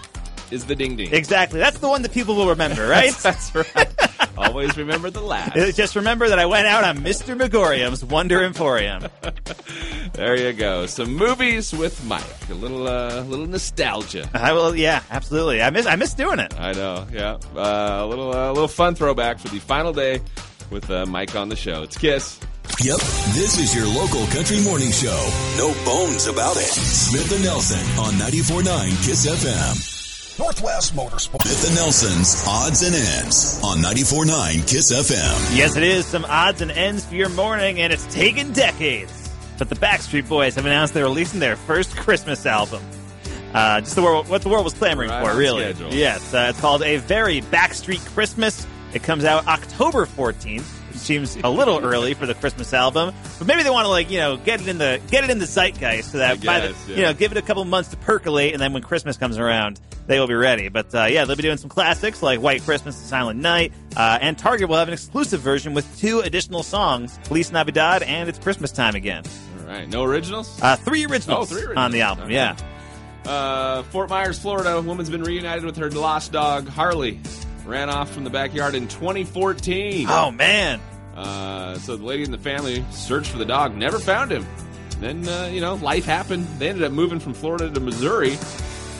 is 0.51 0.65
the 0.65 0.75
ding 0.75 0.96
ding. 0.96 1.13
Exactly. 1.13 1.60
That's 1.60 1.80
the 1.80 1.88
one 1.89 2.01
that 2.04 2.12
people 2.13 2.36
will 2.36 2.48
remember, 2.50 2.88
right? 2.88 3.13
That's 3.22 3.54
right. 3.54 3.89
Always 4.38 4.77
remember 4.77 5.10
the 5.10 5.22
last. 5.22 5.55
Uh, 5.55 5.72
Just 5.72 5.95
remember 5.95 6.27
that 6.29 6.39
I 6.39 6.45
went 6.45 6.67
out 6.67 6.84
on 6.84 6.98
Mr. 7.00 7.38
Magorium's 7.38 8.03
Wonder 8.03 8.43
Emporium. 8.43 9.07
There 10.13 10.38
you 10.38 10.53
go. 10.53 10.86
Some 10.86 11.15
movies 11.15 11.73
with 11.73 12.01
Mike. 12.06 12.23
A 12.49 12.54
little, 12.54 12.88
uh, 12.88 13.21
little 13.23 13.47
nostalgia. 13.47 14.30
I 14.34 14.54
will. 14.54 14.73
Yeah, 14.73 15.01
absolutely. 15.12 15.62
I 15.62 15.71
miss 15.71 15.86
I 15.86 15.97
miss 15.97 16.13
doing 16.13 16.39
it. 16.39 16.58
I 16.58 16.71
know. 16.71 17.06
Yeah. 17.12 17.38
Uh, 17.54 17.99
a 18.01 18.06
little, 18.08 18.34
uh, 18.34 18.51
little 18.54 18.69
fun 18.69 18.95
throwback 18.95 19.39
for 19.39 19.49
the 19.49 19.60
final 19.60 19.91
day 19.91 20.21
with 20.69 20.89
uh, 20.89 21.06
Mike 21.06 21.36
on 21.36 21.49
the 21.49 21.58
show. 21.58 21.84
It's 21.84 21.97
Kiss. 21.97 22.39
Yep, 22.82 22.97
this 23.36 23.60
is 23.60 23.75
your 23.75 23.88
local 23.88 24.25
country 24.28 24.62
morning 24.63 24.91
show. 24.91 25.30
No 25.58 25.73
bones 25.84 26.28
about 26.28 26.56
it. 26.56 26.62
Smith 26.63 27.32
and 27.34 27.43
Nelson 27.43 27.80
on 27.99 28.13
94.9 28.13 29.06
KISS 29.06 29.28
FM. 29.28 29.94
Northwest 30.38 30.93
Motorsports. 30.93 31.43
Smith 31.43 31.67
and 31.67 31.76
Nelson's 31.76 32.43
Odds 32.45 32.82
and 32.84 32.93
Ends 32.93 33.62
on 33.63 33.78
94.9 33.78 34.67
KISS 34.67 34.91
FM. 34.91 35.58
Yes, 35.58 35.78
it 35.78 35.84
is 35.84 36.06
some 36.06 36.26
odds 36.26 36.62
and 36.62 36.71
ends 36.71 37.06
for 37.06 37.15
your 37.15 37.30
morning, 37.30 37.80
and 37.80 37.93
it's 37.93 38.06
taken 38.13 38.52
decades. 38.52 39.32
But 39.58 39.69
the 39.69 39.76
Backstreet 39.76 40.28
Boys 40.28 40.56
have 40.56 40.65
announced 40.65 40.93
they're 40.93 41.06
releasing 41.06 41.39
their 41.39 41.56
first 41.56 41.95
Christmas 41.95 42.45
album. 42.45 42.84
Uh, 43.54 43.80
just 43.80 43.95
the 43.95 44.02
world, 44.02 44.28
what 44.28 44.41
the 44.41 44.50
world 44.50 44.65
was 44.65 44.74
clamoring 44.74 45.10
Right 45.10 45.26
for, 45.26 45.38
really. 45.38 45.63
schedule. 45.74 45.93
Yes, 45.93 46.34
uh, 46.34 46.48
it's 46.50 46.60
called 46.60 46.84
A 46.84 46.98
Very 46.98 47.39
Backstreet 47.39 48.06
Christmas. 48.13 48.67
It 48.93 49.04
comes 49.04 49.24
out 49.24 49.48
October 49.48 50.06
14th. 50.06 50.69
Seems 51.06 51.36
a 51.44 51.50
little 51.50 51.80
early 51.86 52.15
for 52.15 52.26
the 52.26 52.34
Christmas 52.34 52.74
album, 52.74 53.13
but 53.38 53.48
maybe 53.48 53.62
they 53.63 53.70
want 53.70 53.86
to 53.86 53.89
like 53.89 54.10
you 54.10 54.18
know 54.18 54.38
get 54.38 54.60
it 54.62 54.68
in 54.68 54.78
the 54.80 55.00
get 55.12 55.24
it 55.24 55.30
in 55.30 55.38
the 55.39 55.46
zeitgeist 55.46 56.12
so 56.12 56.18
that 56.18 56.32
I 56.32 56.36
by 56.46 56.60
the 56.62 56.68
guess, 56.70 56.88
you 56.89 57.02
know 57.04 57.13
give 57.13 57.32
it 57.32 57.38
a 57.38 57.41
couple 57.44 57.63
months 57.65 57.89
to 57.89 57.98
percolate, 57.98 58.54
and 58.54 58.62
then 58.62 58.74
when 58.74 58.82
Christmas 58.82 59.15
comes 59.15 59.38
around, 59.38 59.80
they 60.08 60.20
will 60.20 60.28
be 60.28 60.34
ready. 60.34 60.70
But 60.70 60.94
uh, 60.96 61.04
yeah, 61.06 61.26
they'll 61.26 61.36
be 61.36 61.44
doing 61.44 61.58
some 61.58 61.70
classics 61.70 62.24
like 62.24 62.39
White 62.41 62.63
Christmas 62.63 62.98
and 62.98 63.06
Silent 63.08 63.39
Night, 63.39 63.72
uh, 63.96 64.18
and 64.20 64.36
Target 64.38 64.68
will 64.68 64.78
have 64.78 64.88
an 64.88 64.94
exclusive 64.96 65.41
version 65.41 65.76
with 65.76 65.86
two 66.00 66.22
additional 66.22 66.63
songs: 66.63 67.20
Feliz 67.26 67.52
Navidad 67.52 68.02
and 68.02 68.28
It's 68.28 68.39
Christmas 68.39 68.72
Time 68.72 68.96
Again. 68.96 69.24
All 69.62 69.68
right. 69.68 69.88
No 69.88 70.04
originals? 70.04 70.60
Uh, 70.62 70.76
three 70.76 71.06
originals, 71.06 71.52
Oh, 71.52 71.56
three 71.56 71.62
originals. 71.65 71.78
on 71.86 71.91
the 71.91 72.02
album. 72.02 72.32
Yeah. 72.32 72.56
Uh, 73.26 73.84
Fort 73.84 74.10
Myers, 74.10 74.39
Florida. 74.39 74.78
A 74.78 74.82
woman's 74.82 75.10
been 75.10 75.24
reunited 75.24 75.65
with 75.65 75.78
her 75.78 75.89
lost 75.91 76.32
dog, 76.32 76.68
Harley. 76.68 77.20
Ran 77.65 77.89
off 77.89 78.12
from 78.12 78.24
the 78.24 78.30
backyard 78.30 78.76
in 78.76 78.88
2014. 78.88 80.06
Oh 80.10 80.30
man. 80.32 80.80
Uh, 81.15 81.78
so 81.80 81.95
the 81.95 82.06
lady 82.06 82.23
and 82.23 82.34
the 82.34 82.38
family 82.38 82.84
searched 82.91 83.32
for 83.32 83.38
the 83.38 83.45
dog, 83.45 83.75
never 83.75 83.99
found 83.99 84.32
him. 84.32 84.45
Then, 84.99 85.28
uh, 85.28 85.49
you 85.51 85.62
know, 85.62 85.75
life 85.75 86.06
happened. 86.06 86.47
They 86.60 86.69
ended 86.69 86.84
up 86.84 86.91
moving 86.91 87.19
from 87.19 87.34
Florida 87.34 87.69
to 87.69 87.80
Missouri. 87.80 88.36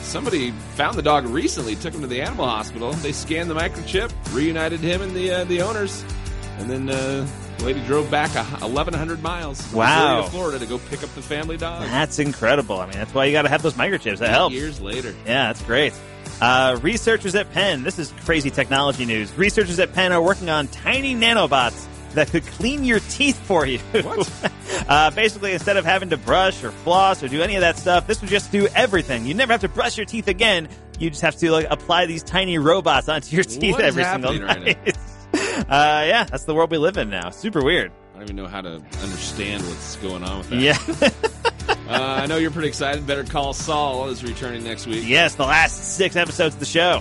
Somebody 0.02 0.52
found 0.74 0.96
the 0.96 1.02
dog 1.02 1.26
recently, 1.26 1.74
took 1.76 1.92
him 1.94 2.00
to 2.02 2.06
the 2.06 2.22
animal 2.22 2.46
hospital. 2.46 2.92
They 2.92 3.12
scanned 3.12 3.50
the 3.50 3.54
microchip, 3.54 4.12
reunited 4.32 4.80
him 4.80 5.02
and 5.02 5.12
the 5.14 5.30
uh, 5.32 5.44
the 5.44 5.62
owners, 5.62 6.04
and 6.58 6.70
then 6.70 6.88
uh, 6.88 7.26
the 7.58 7.64
lady 7.64 7.80
drove 7.86 8.10
back 8.10 8.34
a, 8.36 8.44
1,100 8.66 9.22
miles 9.22 9.72
Wow. 9.72 10.22
To 10.22 10.30
Florida 10.30 10.58
to 10.58 10.66
go 10.66 10.78
pick 10.78 11.02
up 11.02 11.10
the 11.14 11.22
family 11.22 11.56
dog. 11.56 11.82
That's 11.82 12.18
incredible. 12.18 12.78
I 12.78 12.86
mean, 12.86 12.94
that's 12.94 13.12
why 13.14 13.24
you 13.24 13.32
got 13.32 13.42
to 13.42 13.48
have 13.48 13.62
those 13.62 13.74
microchips. 13.74 14.18
That 14.18 14.30
helps. 14.30 14.54
Years 14.54 14.80
later. 14.80 15.14
Yeah, 15.26 15.48
that's 15.48 15.62
great. 15.62 15.92
Uh, 16.40 16.78
researchers 16.82 17.34
at 17.34 17.50
Penn, 17.52 17.82
this 17.82 17.98
is 17.98 18.12
crazy 18.24 18.50
technology 18.50 19.06
news. 19.06 19.32
Researchers 19.36 19.78
at 19.80 19.92
Penn 19.92 20.12
are 20.12 20.20
working 20.22 20.50
on 20.50 20.68
tiny 20.68 21.14
nanobots 21.14 21.86
that 22.16 22.30
could 22.30 22.44
clean 22.46 22.82
your 22.84 22.98
teeth 23.00 23.38
for 23.38 23.66
you. 23.66 23.78
What? 23.78 24.52
uh, 24.88 25.10
basically, 25.12 25.52
instead 25.52 25.76
of 25.76 25.84
having 25.84 26.10
to 26.10 26.16
brush 26.16 26.64
or 26.64 26.70
floss 26.70 27.22
or 27.22 27.28
do 27.28 27.42
any 27.42 27.56
of 27.56 27.60
that 27.60 27.76
stuff, 27.76 28.06
this 28.06 28.20
would 28.20 28.30
just 28.30 28.50
do 28.50 28.66
everything. 28.74 29.26
You 29.26 29.34
never 29.34 29.52
have 29.52 29.60
to 29.60 29.68
brush 29.68 29.96
your 29.96 30.06
teeth 30.06 30.26
again. 30.26 30.68
You 30.98 31.10
just 31.10 31.22
have 31.22 31.36
to 31.36 31.50
like 31.50 31.66
apply 31.70 32.06
these 32.06 32.22
tiny 32.22 32.58
robots 32.58 33.08
onto 33.08 33.36
your 33.36 33.44
teeth 33.44 33.74
What 33.74 33.84
every 33.84 34.02
single 34.02 34.32
happening 34.32 34.66
right 34.66 34.76
night. 34.84 34.96
uh, 35.34 36.04
yeah, 36.06 36.24
that's 36.24 36.44
the 36.44 36.54
world 36.54 36.70
we 36.70 36.78
live 36.78 36.96
in 36.96 37.10
now. 37.10 37.30
Super 37.30 37.62
weird. 37.62 37.92
I 38.14 38.18
don't 38.18 38.22
even 38.22 38.36
know 38.36 38.46
how 38.46 38.62
to 38.62 38.82
understand 39.02 39.62
what's 39.64 39.96
going 39.96 40.24
on 40.24 40.38
with 40.38 40.50
that. 40.50 40.60
Yeah. 40.60 41.10
Uh, 41.88 42.20
I 42.22 42.26
know 42.26 42.36
you're 42.36 42.50
pretty 42.50 42.68
excited. 42.68 43.06
Better 43.06 43.22
Call 43.24 43.52
Saul 43.52 44.08
is 44.08 44.24
returning 44.24 44.64
next 44.64 44.86
week. 44.86 45.06
yes, 45.06 45.34
the 45.36 45.44
last 45.44 45.96
six 45.96 46.16
episodes 46.16 46.54
of 46.54 46.60
the 46.60 46.66
show. 46.66 47.00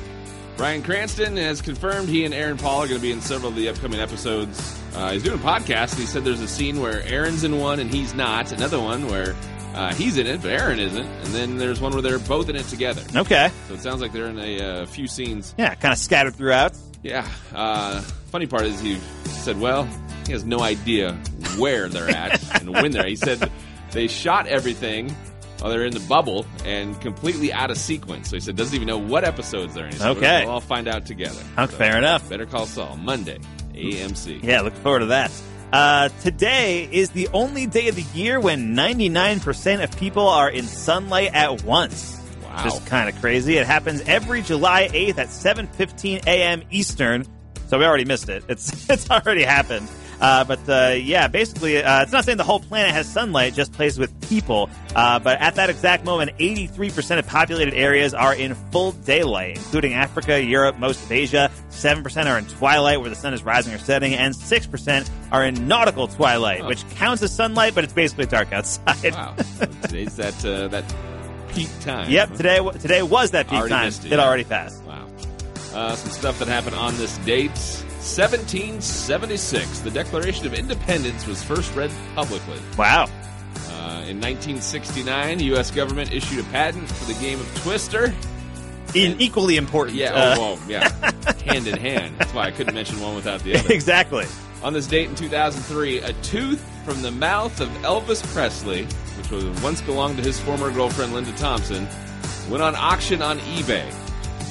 Bryan 0.57 0.83
Cranston 0.83 1.35
has 1.35 1.61
confirmed 1.61 2.07
he 2.07 2.23
and 2.23 2.33
Aaron 2.33 2.57
Paul 2.57 2.83
are 2.83 2.87
going 2.87 2.99
to 2.99 3.01
be 3.01 3.11
in 3.11 3.19
several 3.19 3.49
of 3.49 3.57
the 3.57 3.67
upcoming 3.67 3.99
episodes. 3.99 4.81
Uh, 4.93 5.11
he's 5.11 5.21
doing 5.21 5.37
a 5.37 5.43
podcast. 5.43 5.91
And 5.91 5.99
he 5.99 6.05
said 6.05 6.23
there's 6.23 6.39
a 6.39 6.47
scene 6.47 6.79
where 6.79 7.01
Aaron's 7.03 7.43
in 7.43 7.59
one 7.59 7.81
and 7.81 7.93
he's 7.93 8.13
not. 8.13 8.53
Another 8.53 8.79
one 8.79 9.07
where 9.07 9.35
uh, 9.73 9.93
he's 9.93 10.17
in 10.17 10.27
it, 10.27 10.41
but 10.41 10.51
Aaron 10.51 10.79
isn't. 10.79 11.05
And 11.05 11.27
then 11.27 11.57
there's 11.57 11.81
one 11.81 11.91
where 11.91 12.01
they're 12.01 12.19
both 12.19 12.47
in 12.47 12.55
it 12.55 12.65
together. 12.67 13.03
Okay. 13.13 13.51
So 13.67 13.73
it 13.73 13.81
sounds 13.81 14.01
like 14.01 14.13
they're 14.13 14.27
in 14.27 14.39
a 14.39 14.61
uh, 14.61 14.85
few 14.85 15.07
scenes. 15.07 15.53
Yeah, 15.57 15.75
kind 15.75 15.91
of 15.91 15.97
scattered 15.97 16.35
throughout. 16.35 16.71
Yeah. 17.03 17.27
Uh, 17.53 17.99
funny 18.31 18.47
part 18.47 18.63
is 18.63 18.79
he 18.79 18.95
said, 19.25 19.59
well, 19.59 19.83
he 20.25 20.31
has 20.31 20.45
no 20.45 20.61
idea 20.61 21.13
where 21.57 21.89
they're 21.89 22.09
at 22.09 22.41
and 22.61 22.69
when 22.69 22.91
they're. 22.91 23.07
He 23.07 23.17
said 23.17 23.51
they 23.91 24.07
shot 24.07 24.47
everything 24.47 25.13
while 25.59 25.71
they're 25.71 25.85
in 25.85 25.93
the 25.93 25.99
bubble 26.01 26.45
and 26.63 26.99
completely 27.01 27.51
out 27.53 27.71
of 27.71 27.77
sequence. 27.77 28.29
So 28.29 28.35
he 28.35 28.39
said 28.39 28.55
doesn't 28.55 28.75
even 28.75 28.87
know 28.87 28.97
what 28.97 29.23
episodes 29.23 29.73
they're 29.73 29.85
in. 29.85 29.93
Said, 29.93 30.17
Okay. 30.17 30.41
We'll 30.43 30.53
all 30.53 30.61
find 30.61 30.87
out 30.87 31.05
together. 31.05 31.41
Oh, 31.57 31.67
fair 31.67 31.97
enough. 31.97 32.27
Better 32.29 32.45
Call 32.45 32.65
Saul 32.65 32.97
Monday, 32.97 33.39
AMC. 33.73 34.43
Yeah, 34.43 34.61
look 34.61 34.75
forward 34.75 34.99
to 34.99 35.05
that. 35.07 35.31
Uh, 35.73 36.09
today 36.21 36.87
is 36.91 37.09
the 37.09 37.27
only 37.33 37.65
day 37.65 37.87
of 37.89 37.95
the 37.95 38.05
year 38.17 38.39
when 38.39 38.75
99% 38.75 39.83
of 39.83 39.97
people 39.97 40.27
are 40.27 40.49
in 40.49 40.63
sunlight 40.65 41.31
at 41.33 41.63
once. 41.63 42.21
Wow. 42.43 42.63
Just 42.63 42.85
kind 42.85 43.09
of 43.09 43.19
crazy. 43.19 43.57
It 43.57 43.65
happens 43.65 44.01
every 44.01 44.41
July 44.41 44.87
8th 44.91 45.17
at 45.17 45.27
7:15 45.27 46.25
a.m. 46.27 46.63
Eastern. 46.71 47.25
So 47.67 47.79
we 47.79 47.83
already 47.85 48.05
missed 48.05 48.29
it. 48.29 48.43
It's 48.47 48.89
it's 48.89 49.09
already 49.09 49.43
happened. 49.43 49.89
Uh, 50.21 50.43
but 50.45 50.59
uh, 50.69 50.93
yeah, 50.95 51.27
basically, 51.27 51.83
uh, 51.83 52.01
it's 52.03 52.11
not 52.11 52.23
saying 52.25 52.37
the 52.37 52.43
whole 52.43 52.59
planet 52.59 52.91
has 52.91 53.07
sunlight, 53.07 53.53
just 53.53 53.73
places 53.73 53.99
with 53.99 54.29
people. 54.29 54.69
Uh, 54.95 55.19
but 55.19 55.39
at 55.41 55.55
that 55.55 55.69
exact 55.69 56.05
moment, 56.05 56.31
83% 56.37 57.19
of 57.19 57.27
populated 57.27 57.73
areas 57.73 58.13
are 58.13 58.33
in 58.33 58.55
full 58.71 58.91
daylight, 58.93 59.57
including 59.57 59.93
Africa, 59.93 60.41
Europe, 60.41 60.77
most 60.77 61.03
of 61.03 61.11
Asia. 61.11 61.51
7% 61.69 62.25
are 62.27 62.37
in 62.37 62.45
twilight, 62.45 63.01
where 63.01 63.09
the 63.09 63.15
sun 63.15 63.33
is 63.33 63.43
rising 63.43 63.73
or 63.73 63.77
setting, 63.77 64.13
and 64.15 64.33
6% 64.33 65.09
are 65.31 65.43
in 65.45 65.67
nautical 65.67 66.07
twilight, 66.07 66.61
Oh. 66.61 66.67
which 66.67 66.87
counts 66.91 67.21
as 67.21 67.33
sunlight, 67.35 67.75
but 67.75 67.83
it's 67.83 67.93
basically 67.93 68.25
dark 68.25 68.53
outside. 68.53 69.11
Wow. 69.13 69.35
Today's 69.81 70.15
that 70.15 70.45
uh, 70.45 70.67
that 70.69 70.85
peak 71.49 71.69
time. 71.81 72.09
Yep, 72.09 72.33
today 72.35 72.59
today 72.79 73.01
was 73.03 73.31
that 73.31 73.47
peak 73.47 73.59
Already 73.59 73.73
time. 73.73 73.87
it, 73.89 74.05
it 74.05 74.11
yeah. 74.11 74.19
already 74.19 74.43
passed. 74.45 74.81
Wow. 74.83 75.07
Uh, 75.73 75.95
some 75.95 76.11
stuff 76.11 76.39
that 76.39 76.47
happened 76.47 76.75
on 76.77 76.95
this 76.97 77.17
date. 77.19 77.51
1776. 78.05 79.79
The 79.79 79.89
Declaration 79.89 80.45
of 80.45 80.53
Independence 80.53 81.25
was 81.25 81.43
first 81.43 81.75
read 81.75 81.91
publicly. 82.13 82.59
Wow. 82.77 83.05
Uh, 83.05 84.05
in 84.07 84.21
1969, 84.21 85.39
the 85.39 85.45
U.S. 85.45 85.71
government 85.71 86.13
issued 86.13 86.39
a 86.39 86.43
patent 86.49 86.87
for 86.87 87.05
the 87.11 87.19
game 87.19 87.39
of 87.39 87.61
Twister. 87.63 88.13
In 88.93 89.19
equally 89.19 89.57
important. 89.57 89.97
Yeah, 89.97 90.13
uh, 90.13 90.35
oh, 90.37 90.63
yeah. 90.67 90.91
hand 91.45 91.67
in 91.67 91.77
hand. 91.77 92.15
That's 92.19 92.31
why 92.31 92.43
I 92.45 92.51
couldn't 92.51 92.75
mention 92.75 92.99
one 92.99 93.15
without 93.15 93.41
the 93.41 93.57
other. 93.57 93.73
exactly. 93.73 94.25
On 94.61 94.71
this 94.71 94.85
date 94.85 95.09
in 95.09 95.15
2003, 95.15 95.99
a 95.99 96.13
tooth 96.21 96.63
from 96.85 97.01
the 97.01 97.11
mouth 97.11 97.59
of 97.59 97.69
Elvis 97.81 98.23
Presley, 98.33 98.85
which 99.17 99.31
was 99.31 99.43
once 99.63 99.81
belonged 99.81 100.17
to 100.17 100.23
his 100.23 100.39
former 100.39 100.71
girlfriend 100.71 101.11
Linda 101.11 101.35
Thompson, 101.37 101.87
went 102.51 102.61
on 102.61 102.75
auction 102.75 103.23
on 103.23 103.39
eBay. 103.39 103.91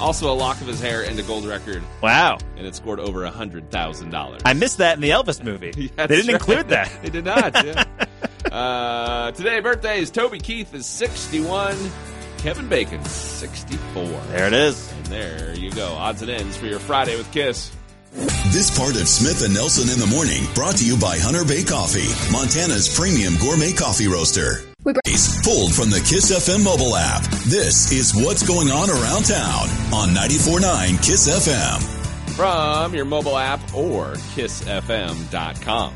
Also, 0.00 0.30
a 0.32 0.34
lock 0.34 0.60
of 0.60 0.66
his 0.66 0.80
hair 0.80 1.02
and 1.02 1.18
a 1.18 1.22
gold 1.22 1.44
record, 1.46 1.82
Wow. 2.02 2.38
and 2.56 2.66
it 2.66 2.74
scored 2.74 3.00
over 3.00 3.24
a 3.24 3.30
hundred 3.30 3.70
thousand 3.70 4.10
dollars. 4.10 4.42
I 4.44 4.52
missed 4.52 4.78
that 4.78 4.96
in 4.96 5.00
the 5.00 5.10
Elvis 5.10 5.42
movie. 5.42 5.70
they 5.96 6.06
didn't 6.06 6.30
include 6.30 6.68
that. 6.68 6.90
they 7.02 7.10
did 7.10 7.24
not. 7.24 7.64
Yeah. 7.64 7.84
uh, 8.52 9.30
today, 9.32 9.60
birthdays: 9.60 10.10
Toby 10.10 10.38
Keith 10.38 10.74
is 10.74 10.86
61, 10.86 11.76
Kevin 12.38 12.68
Bacon 12.68 13.02
64. 13.04 14.04
There 14.04 14.46
it 14.46 14.52
is. 14.52 14.92
And 14.92 15.06
there 15.06 15.54
you 15.54 15.70
go. 15.70 15.88
Odds 15.94 16.22
and 16.22 16.30
ends 16.30 16.56
for 16.56 16.66
your 16.66 16.80
Friday 16.80 17.16
with 17.16 17.30
Kiss. 17.32 17.70
This 18.52 18.76
part 18.78 18.92
of 19.00 19.08
Smith 19.08 19.44
and 19.44 19.54
Nelson 19.54 19.92
in 19.92 19.98
the 19.98 20.06
morning 20.06 20.44
brought 20.54 20.76
to 20.76 20.86
you 20.86 20.96
by 20.98 21.18
Hunter 21.18 21.44
Bay 21.44 21.64
Coffee, 21.64 22.06
Montana's 22.32 22.94
premium 22.94 23.34
gourmet 23.40 23.72
coffee 23.72 24.06
roaster. 24.06 24.58
Pulled 24.84 25.72
from 25.74 25.88
the 25.88 26.04
Kiss 26.06 26.30
FM 26.30 26.62
mobile 26.62 26.94
app. 26.94 27.22
This 27.46 27.90
is 27.90 28.14
what's 28.14 28.46
going 28.46 28.70
on 28.70 28.90
around 28.90 29.24
town 29.24 29.66
on 29.94 30.10
94.9 30.10 31.02
Kiss 31.02 31.26
FM. 31.26 31.80
from 32.36 32.92
your 32.94 33.06
mobile 33.06 33.38
app 33.38 33.60
or 33.74 34.12
kissfm.com. 34.36 35.94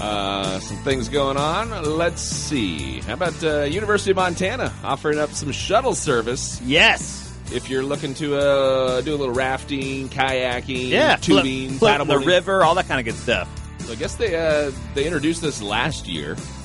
Uh, 0.00 0.58
some 0.60 0.76
things 0.78 1.10
going 1.10 1.36
on. 1.36 1.84
Let's 1.98 2.22
see. 2.22 3.00
How 3.00 3.12
about 3.14 3.44
uh, 3.44 3.62
University 3.64 4.12
of 4.12 4.16
Montana 4.16 4.72
offering 4.82 5.18
up 5.18 5.32
some 5.32 5.52
shuttle 5.52 5.94
service 5.94 6.58
Yes. 6.62 7.30
if 7.52 7.68
you're 7.68 7.82
looking 7.82 8.14
to 8.14 8.38
uh, 8.38 9.02
do 9.02 9.14
a 9.14 9.18
little 9.18 9.34
rafting, 9.34 10.08
kayaking, 10.08 10.88
Yeah. 10.88 11.16
tubing, 11.16 11.72
Float- 11.72 11.96
float 11.98 12.06
the 12.08 12.14
paddleboarding. 12.14 12.26
river, 12.26 12.64
all 12.64 12.76
that 12.76 12.88
kind 12.88 12.98
of 12.98 13.04
good 13.04 13.20
stuff. 13.22 13.46
So 13.80 13.92
I 13.92 13.96
guess 13.96 14.14
they 14.14 14.34
uh, 14.36 14.70
they 14.94 15.04
introduced 15.04 15.42
this 15.42 15.60
last 15.60 16.06
year, 16.08 16.32
and 16.32 16.61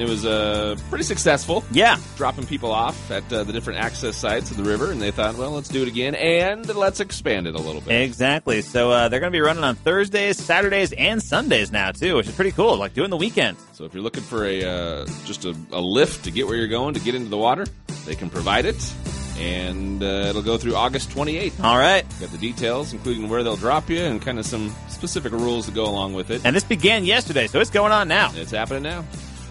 it 0.00 0.08
was 0.08 0.24
uh, 0.24 0.76
pretty 0.88 1.04
successful. 1.04 1.64
Yeah. 1.70 1.98
Dropping 2.16 2.46
people 2.46 2.72
off 2.72 3.10
at 3.10 3.30
uh, 3.32 3.44
the 3.44 3.52
different 3.52 3.80
access 3.80 4.16
sites 4.16 4.50
of 4.50 4.56
the 4.56 4.64
river, 4.64 4.90
and 4.90 5.00
they 5.00 5.10
thought, 5.10 5.36
well, 5.36 5.50
let's 5.52 5.68
do 5.68 5.82
it 5.82 5.88
again, 5.88 6.14
and 6.14 6.66
let's 6.74 7.00
expand 7.00 7.46
it 7.46 7.54
a 7.54 7.58
little 7.58 7.80
bit. 7.80 8.02
Exactly. 8.02 8.62
So 8.62 8.90
uh, 8.90 9.08
they're 9.08 9.20
going 9.20 9.32
to 9.32 9.36
be 9.36 9.40
running 9.40 9.64
on 9.64 9.74
Thursdays, 9.74 10.38
Saturdays, 10.38 10.92
and 10.92 11.22
Sundays 11.22 11.72
now 11.72 11.92
too, 11.92 12.16
which 12.16 12.28
is 12.28 12.34
pretty 12.34 12.52
cool. 12.52 12.76
Like 12.76 12.94
doing 12.94 13.10
the 13.10 13.16
weekend. 13.16 13.56
So 13.72 13.84
if 13.84 13.94
you're 13.94 14.02
looking 14.02 14.22
for 14.22 14.44
a 14.44 14.64
uh, 14.64 15.06
just 15.24 15.44
a, 15.44 15.56
a 15.72 15.80
lift 15.80 16.24
to 16.24 16.30
get 16.30 16.46
where 16.46 16.56
you're 16.56 16.68
going 16.68 16.94
to 16.94 17.00
get 17.00 17.14
into 17.14 17.28
the 17.28 17.38
water, 17.38 17.66
they 18.06 18.14
can 18.14 18.30
provide 18.30 18.66
it, 18.66 18.94
and 19.38 20.02
uh, 20.02 20.26
it'll 20.28 20.42
go 20.42 20.58
through 20.58 20.74
August 20.74 21.10
28th. 21.10 21.62
All 21.62 21.78
right. 21.78 22.04
Got 22.20 22.30
the 22.30 22.38
details, 22.38 22.92
including 22.92 23.28
where 23.28 23.42
they'll 23.42 23.56
drop 23.56 23.88
you 23.88 24.00
and 24.00 24.20
kind 24.20 24.38
of 24.38 24.46
some 24.46 24.74
specific 24.88 25.32
rules 25.32 25.66
that 25.66 25.74
go 25.74 25.84
along 25.84 26.14
with 26.14 26.30
it. 26.30 26.42
And 26.44 26.54
this 26.54 26.64
began 26.64 27.04
yesterday, 27.04 27.46
so 27.46 27.60
it's 27.60 27.70
going 27.70 27.92
on 27.92 28.08
now. 28.08 28.32
It's 28.34 28.50
happening 28.50 28.82
now. 28.82 29.04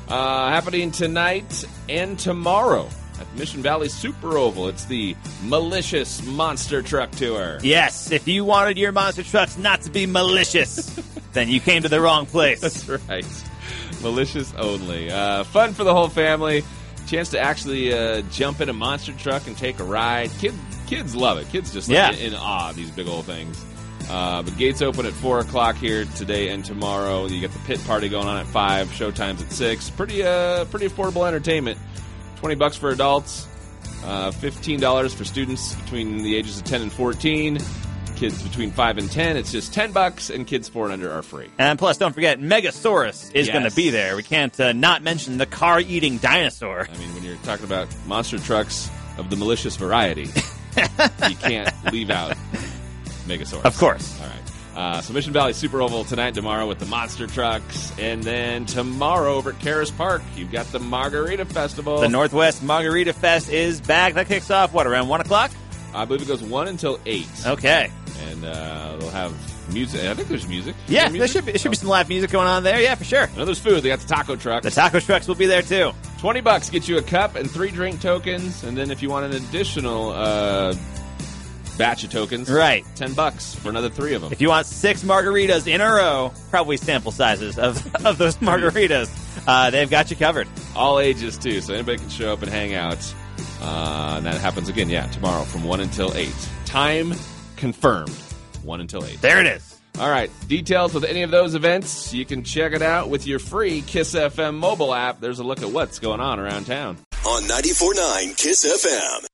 Uh, 0.07 0.49
happening 0.49 0.89
tonight 0.91 1.65
and 1.89 2.17
tomorrow 2.17 2.87
at 3.19 3.35
Mission 3.35 3.61
Valley 3.61 3.89
Super 3.89 4.37
Oval. 4.37 4.69
It's 4.69 4.85
the 4.85 5.15
Malicious 5.43 6.23
Monster 6.25 6.81
Truck 6.81 7.11
Tour. 7.11 7.59
Yes. 7.61 8.11
If 8.11 8.27
you 8.27 8.45
wanted 8.45 8.77
your 8.77 8.91
monster 8.93 9.23
trucks 9.23 9.57
not 9.57 9.81
to 9.81 9.89
be 9.91 10.05
malicious, 10.05 10.85
then 11.33 11.49
you 11.49 11.59
came 11.59 11.83
to 11.83 11.89
the 11.89 11.99
wrong 11.99 12.25
place. 12.25 12.61
That's 12.61 12.87
right. 13.09 13.25
Malicious 14.01 14.53
only. 14.55 15.11
Uh, 15.11 15.43
fun 15.43 15.73
for 15.73 15.83
the 15.83 15.93
whole 15.93 16.07
family. 16.09 16.63
Chance 17.07 17.29
to 17.31 17.39
actually 17.39 17.93
uh, 17.93 18.21
jump 18.31 18.61
in 18.61 18.69
a 18.69 18.73
monster 18.73 19.11
truck 19.13 19.47
and 19.47 19.57
take 19.57 19.79
a 19.79 19.83
ride. 19.83 20.29
Kid, 20.39 20.53
kids 20.87 21.15
love 21.15 21.37
it. 21.37 21.49
Kids 21.49 21.73
just 21.73 21.89
like 21.89 21.95
Yeah. 21.95 22.11
in, 22.11 22.33
in 22.33 22.35
awe 22.35 22.69
of 22.69 22.75
these 22.77 22.91
big 22.91 23.07
old 23.07 23.25
things. 23.25 23.61
Uh, 24.09 24.41
but 24.41 24.57
gates 24.57 24.81
open 24.81 25.05
at 25.05 25.13
four 25.13 25.39
o'clock 25.39 25.75
here 25.75 26.05
today 26.15 26.49
and 26.49 26.63
tomorrow. 26.63 27.25
You 27.27 27.39
get 27.41 27.51
the 27.51 27.59
pit 27.59 27.83
party 27.85 28.07
going 28.09 28.27
on 28.27 28.37
at 28.37 28.45
five. 28.47 28.87
Showtimes 28.89 29.41
at 29.41 29.51
six. 29.51 29.89
Pretty, 29.89 30.23
uh, 30.23 30.65
pretty 30.65 30.87
affordable 30.87 31.27
entertainment. 31.27 31.77
Twenty 32.37 32.55
bucks 32.55 32.77
for 32.77 32.89
adults. 32.91 33.47
Uh, 34.05 34.31
Fifteen 34.31 34.79
dollars 34.79 35.13
for 35.13 35.25
students 35.25 35.75
between 35.75 36.19
the 36.19 36.35
ages 36.37 36.57
of 36.59 36.63
ten 36.63 36.81
and 36.81 36.91
fourteen. 36.93 37.57
Kids 38.15 38.41
between 38.41 38.71
five 38.71 38.97
and 38.97 39.11
ten, 39.11 39.37
it's 39.37 39.51
just 39.51 39.73
ten 39.73 39.91
bucks, 39.91 40.31
and 40.31 40.47
kids 40.47 40.67
four 40.67 40.85
and 40.85 40.93
under 40.93 41.11
are 41.11 41.21
free. 41.21 41.49
And 41.59 41.77
plus, 41.77 41.97
don't 41.97 42.13
forget, 42.13 42.39
Megasaurus 42.39 43.31
is 43.35 43.45
Yes. 43.47 43.49
going 43.55 43.69
to 43.69 43.75
be 43.75 43.91
there. 43.91 44.15
We 44.15 44.23
can't 44.23 44.57
uh, 44.59 44.71
not 44.73 45.03
mention 45.03 45.37
the 45.37 45.45
car-eating 45.45 46.17
dinosaur. 46.17 46.87
I 46.91 46.97
mean, 46.97 47.13
when 47.13 47.23
you're 47.23 47.35
talking 47.43 47.65
about 47.65 47.87
monster 48.07 48.39
trucks 48.39 48.89
of 49.19 49.29
the 49.29 49.35
malicious 49.35 49.75
variety, 49.75 50.23
you 51.29 51.35
can't 51.35 51.71
leave 51.93 52.09
out 52.09 52.35
Megasaurus. 53.27 53.65
Of 53.65 53.77
course. 53.77 54.19
All 54.21 54.27
right. 54.27 54.33
Uh, 54.75 55.01
so 55.01 55.11
Mission 55.11 55.33
Valley 55.33 55.53
Super 55.53 55.81
Oval 55.81 56.03
tonight, 56.03 56.27
and 56.27 56.35
tomorrow 56.35 56.67
with 56.67 56.77
the 56.77 56.85
monster 56.85 57.25
trucks, 57.25 57.91
and 57.97 58.21
then 58.23 58.65
tomorrow 58.67 59.33
over 59.33 59.49
at 59.49 59.59
Caras 59.59 59.89
Park, 59.89 60.21
you've 60.35 60.51
got 60.51 60.67
the 60.67 60.77
Margarita 60.79 61.45
Festival. 61.45 61.99
The 61.99 62.09
Northwest 62.09 62.61
Margarita 62.61 63.13
Fest 63.13 63.49
is 63.49 63.81
back. 63.81 64.13
That 64.13 64.27
kicks 64.27 64.51
off, 64.51 64.73
what, 64.73 64.85
around 64.85 65.07
1 65.07 65.21
o'clock? 65.21 65.49
I 65.95 66.05
believe 66.05 66.21
it 66.21 66.27
goes 66.27 66.43
one 66.43 66.67
until 66.67 66.99
eight, 67.07 67.27
Okay. 67.43 67.89
and 68.29 68.45
uh, 68.45 68.97
they'll 68.99 69.09
have 69.09 69.33
music. 69.73 70.01
I 70.05 70.13
think 70.13 70.27
there's 70.27 70.47
music. 70.47 70.75
Is 70.85 70.93
Yeah, 70.93 71.09
there 71.09 71.19
there 71.19 71.27
should, 71.27 71.45
be, 71.45 71.53
there 71.53 71.59
should 71.59 71.71
be 71.71 71.77
some 71.77 71.89
live 71.89 72.07
music 72.07 72.29
going 72.29 72.47
on 72.47 72.61
there. 72.63 72.79
Yeah, 72.79 72.93
for 72.93 73.03
sure. 73.03 73.23
I 73.23 73.35
know 73.35 73.45
there's 73.45 73.57
food. 73.59 73.81
They 73.81 73.89
got 73.89 73.99
the 73.99 74.07
taco 74.07 74.35
truck. 74.35 74.61
The 74.61 74.69
taco 74.69 74.99
trucks 74.99 75.27
will 75.27 75.33
be 75.35 75.47
there 75.47 75.63
too. 75.63 75.91
20 76.19 76.41
bucks 76.41 76.69
gets 76.69 76.87
you 76.87 76.97
a 76.99 77.01
cup 77.01 77.35
and 77.35 77.49
three 77.49 77.71
drink 77.71 77.99
tokens. 77.99 78.63
And 78.63 78.77
then 78.77 78.91
if 78.91 79.01
you 79.01 79.09
want 79.09 79.33
an 79.33 79.43
additional 79.43 80.11
uh, 80.11 80.75
batch 81.77 82.03
of 82.03 82.09
tokens, 82.11 82.49
Right. 82.49 82.85
10 82.95 83.13
bucks 83.13 83.53
for 83.55 83.69
another 83.69 83.89
three 83.89 84.13
of 84.13 84.21
them. 84.21 84.31
If 84.31 84.41
you 84.41 84.49
want 84.49 84.65
six 84.65 85.03
margaritas 85.03 85.67
in 85.67 85.81
a 85.81 85.85
row, 85.89 86.33
probably 86.49 86.77
sample 86.77 87.11
sizes 87.11 87.57
of, 87.59 87.77
of 88.05 88.17
those 88.17 88.37
margaritas, 88.37 89.09
uh, 89.47 89.69
they've 89.69 89.89
got 89.89 90.09
you 90.09 90.17
covered. 90.17 90.47
All 90.75 90.99
ages, 90.99 91.37
too. 91.37 91.61
So 91.61 91.73
anybody 91.73 91.97
can 91.99 92.09
show 92.09 92.33
up 92.33 92.41
and 92.41 92.51
hang 92.51 92.73
out. 92.73 92.97
Uh, 93.61 94.15
and 94.17 94.25
that 94.25 94.35
happens 94.41 94.69
again, 94.69 94.89
yeah, 94.89 95.07
tomorrow 95.07 95.43
from 95.43 95.63
1 95.63 95.79
until 95.79 96.13
8. 96.15 96.29
Time 96.65 97.13
confirmed 97.55 98.09
1 98.63 98.81
until 98.81 99.05
8. 99.05 99.21
There 99.21 99.39
it 99.39 99.47
is. 99.47 99.75
All 99.99 100.09
right. 100.09 100.29
Details 100.47 100.93
with 100.93 101.03
any 101.05 101.23
of 101.23 101.31
those 101.31 101.55
events, 101.55 102.13
you 102.13 102.23
can 102.25 102.43
check 102.43 102.73
it 102.73 102.81
out 102.83 103.09
with 103.09 103.25
your 103.25 103.39
free 103.39 103.81
Kiss 103.81 104.13
FM 104.13 104.55
mobile 104.55 104.93
app. 104.93 105.19
There's 105.19 105.39
a 105.39 105.43
look 105.43 105.61
at 105.63 105.69
what's 105.71 105.97
going 105.99 106.19
on 106.19 106.39
around 106.39 106.65
town. 106.65 106.97
On 107.25 107.41
94.9 107.43 108.37
Kiss 108.37 108.63
FM. 108.65 109.25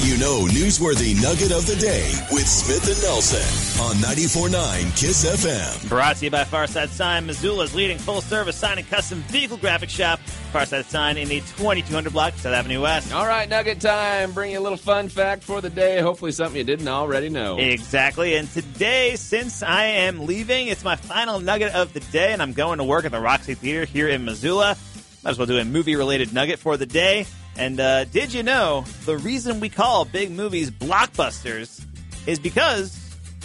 You 0.00 0.16
know, 0.16 0.46
newsworthy 0.46 1.20
nugget 1.22 1.52
of 1.52 1.66
the 1.66 1.76
day 1.76 2.14
with 2.30 2.48
Smith 2.48 2.88
and 2.88 3.02
Nelson 3.02 3.84
on 3.84 3.96
94.9 3.96 4.98
Kiss 4.98 5.26
FM. 5.26 5.86
Brought 5.90 6.16
to 6.16 6.24
you 6.24 6.30
by 6.30 6.44
Farside 6.44 6.88
Sign, 6.88 7.26
Missoula's 7.26 7.74
leading 7.74 7.98
full-service 7.98 8.56
sign 8.56 8.78
and 8.78 8.88
custom 8.88 9.18
vehicle 9.24 9.58
graphic 9.58 9.90
shop. 9.90 10.18
Farside 10.50 10.86
Sign 10.86 11.18
in 11.18 11.28
the 11.28 11.40
2200 11.40 12.10
block, 12.10 12.32
South 12.34 12.54
Avenue 12.54 12.80
West. 12.80 13.12
All 13.12 13.26
right, 13.26 13.46
Nugget 13.46 13.82
time. 13.82 14.32
Bring 14.32 14.52
you 14.52 14.60
a 14.60 14.62
little 14.62 14.78
fun 14.78 15.10
fact 15.10 15.42
for 15.44 15.60
the 15.60 15.68
day. 15.68 16.00
Hopefully, 16.00 16.32
something 16.32 16.56
you 16.56 16.64
didn't 16.64 16.88
already 16.88 17.28
know. 17.28 17.58
Exactly. 17.58 18.34
And 18.36 18.48
today, 18.50 19.16
since 19.16 19.62
I 19.62 19.84
am 19.84 20.24
leaving, 20.24 20.68
it's 20.68 20.84
my 20.84 20.96
final 20.96 21.38
nugget 21.38 21.74
of 21.74 21.92
the 21.92 22.00
day, 22.00 22.32
and 22.32 22.40
I'm 22.40 22.54
going 22.54 22.78
to 22.78 22.84
work 22.84 23.04
at 23.04 23.12
the 23.12 23.20
Roxy 23.20 23.52
Theater 23.54 23.84
here 23.84 24.08
in 24.08 24.24
Missoula. 24.24 24.74
Might 25.22 25.30
as 25.32 25.38
well 25.38 25.46
do 25.46 25.58
a 25.58 25.64
movie 25.66 25.96
related 25.96 26.32
nugget 26.32 26.58
for 26.58 26.78
the 26.78 26.86
day. 26.86 27.26
And 27.56 27.78
uh, 27.80 28.04
did 28.04 28.32
you 28.32 28.42
know 28.42 28.84
the 29.04 29.18
reason 29.18 29.60
we 29.60 29.68
call 29.68 30.04
big 30.04 30.30
movies 30.30 30.70
blockbusters 30.70 31.84
is 32.26 32.38
because 32.38 32.98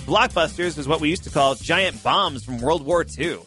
blockbusters 0.06 0.78
is 0.78 0.88
what 0.88 1.02
we 1.02 1.10
used 1.10 1.26
to 1.26 1.30
call 1.30 1.56
giant 1.56 2.02
bombs 2.04 2.44
from 2.44 2.60
World 2.60 2.86
War 2.86 3.06
II. 3.18 3.40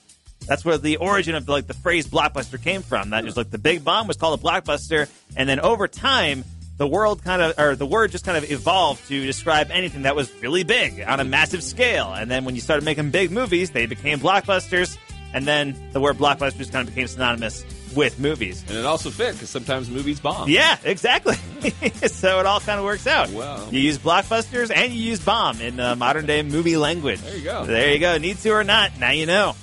That's 0.46 0.64
where 0.64 0.79
the 0.79 0.96
origin 0.96 1.35
of 1.35 1.49
like 1.49 1.66
the 1.66 1.75
phrase 1.75 2.07
blockbuster 2.07 2.62
came 2.62 2.83
from. 2.83 3.11
That 3.11 3.25
was 3.25 3.37
like 3.37 3.51
the 3.51 3.59
big 3.59 3.85
bomb 3.85 4.07
was 4.07 4.16
called 4.16 4.38
a 4.38 4.42
blockbuster, 4.42 5.09
and 5.37 5.49
then 5.49 5.61
over 5.61 5.87
time, 5.87 6.44
the 6.77 6.87
world 6.87 7.23
kind 7.23 7.42
of 7.42 7.59
or 7.59 7.77
the 7.77 7.87
word 7.87 8.11
just 8.11 8.25
kind 8.25 8.37
of 8.37 8.51
evolved 8.51 9.07
to 9.09 9.27
describe 9.27 9.70
anything 9.70 10.03
that 10.03 10.16
was 10.16 10.33
really 10.40 10.64
big 10.64 11.03
on 11.03 11.20
a 11.20 11.25
massive 11.25 11.62
scale. 11.62 12.12
And 12.12 12.31
then 12.31 12.44
when 12.44 12.55
you 12.55 12.61
started 12.61 12.85
making 12.85 13.11
big 13.11 13.31
movies, 13.31 13.70
they 13.70 13.87
became 13.87 14.18
blockbusters, 14.18 14.96
and 15.33 15.46
then 15.46 15.90
the 15.92 16.01
word 16.01 16.16
blockbusters 16.16 16.73
kind 16.73 16.88
of 16.88 16.94
became 16.94 17.07
synonymous 17.07 17.64
with 17.94 18.18
movies. 18.18 18.64
And 18.68 18.76
it 18.76 18.85
also 18.85 19.11
fit 19.11 19.33
because 19.33 19.50
sometimes 19.50 19.90
movies 19.90 20.20
bomb. 20.20 20.48
Yeah, 20.48 20.76
exactly. 20.85 21.35
so 22.09 22.40
it 22.40 22.46
all 22.46 22.61
kind 22.61 22.79
of 22.79 22.85
works 22.85 23.07
out. 23.07 23.31
Wow. 23.31 23.68
You 23.70 23.81
use 23.81 23.98
blockbusters 23.98 24.70
and 24.74 24.92
you 24.92 25.03
use 25.03 25.20
bomb 25.20 25.61
in 25.61 25.81
uh, 25.81 25.96
modern 25.96 26.26
day 26.26 26.42
movie 26.42 26.76
language. 26.76 27.20
There 27.20 27.37
you 27.37 27.44
go. 27.44 27.64
There 27.66 27.92
you 27.92 27.98
go. 27.98 28.18
Need 28.18 28.38
to 28.38 28.50
or 28.50 28.64
not, 28.64 28.98
now 28.98 29.11
you 29.11 29.26
know. 29.26 29.55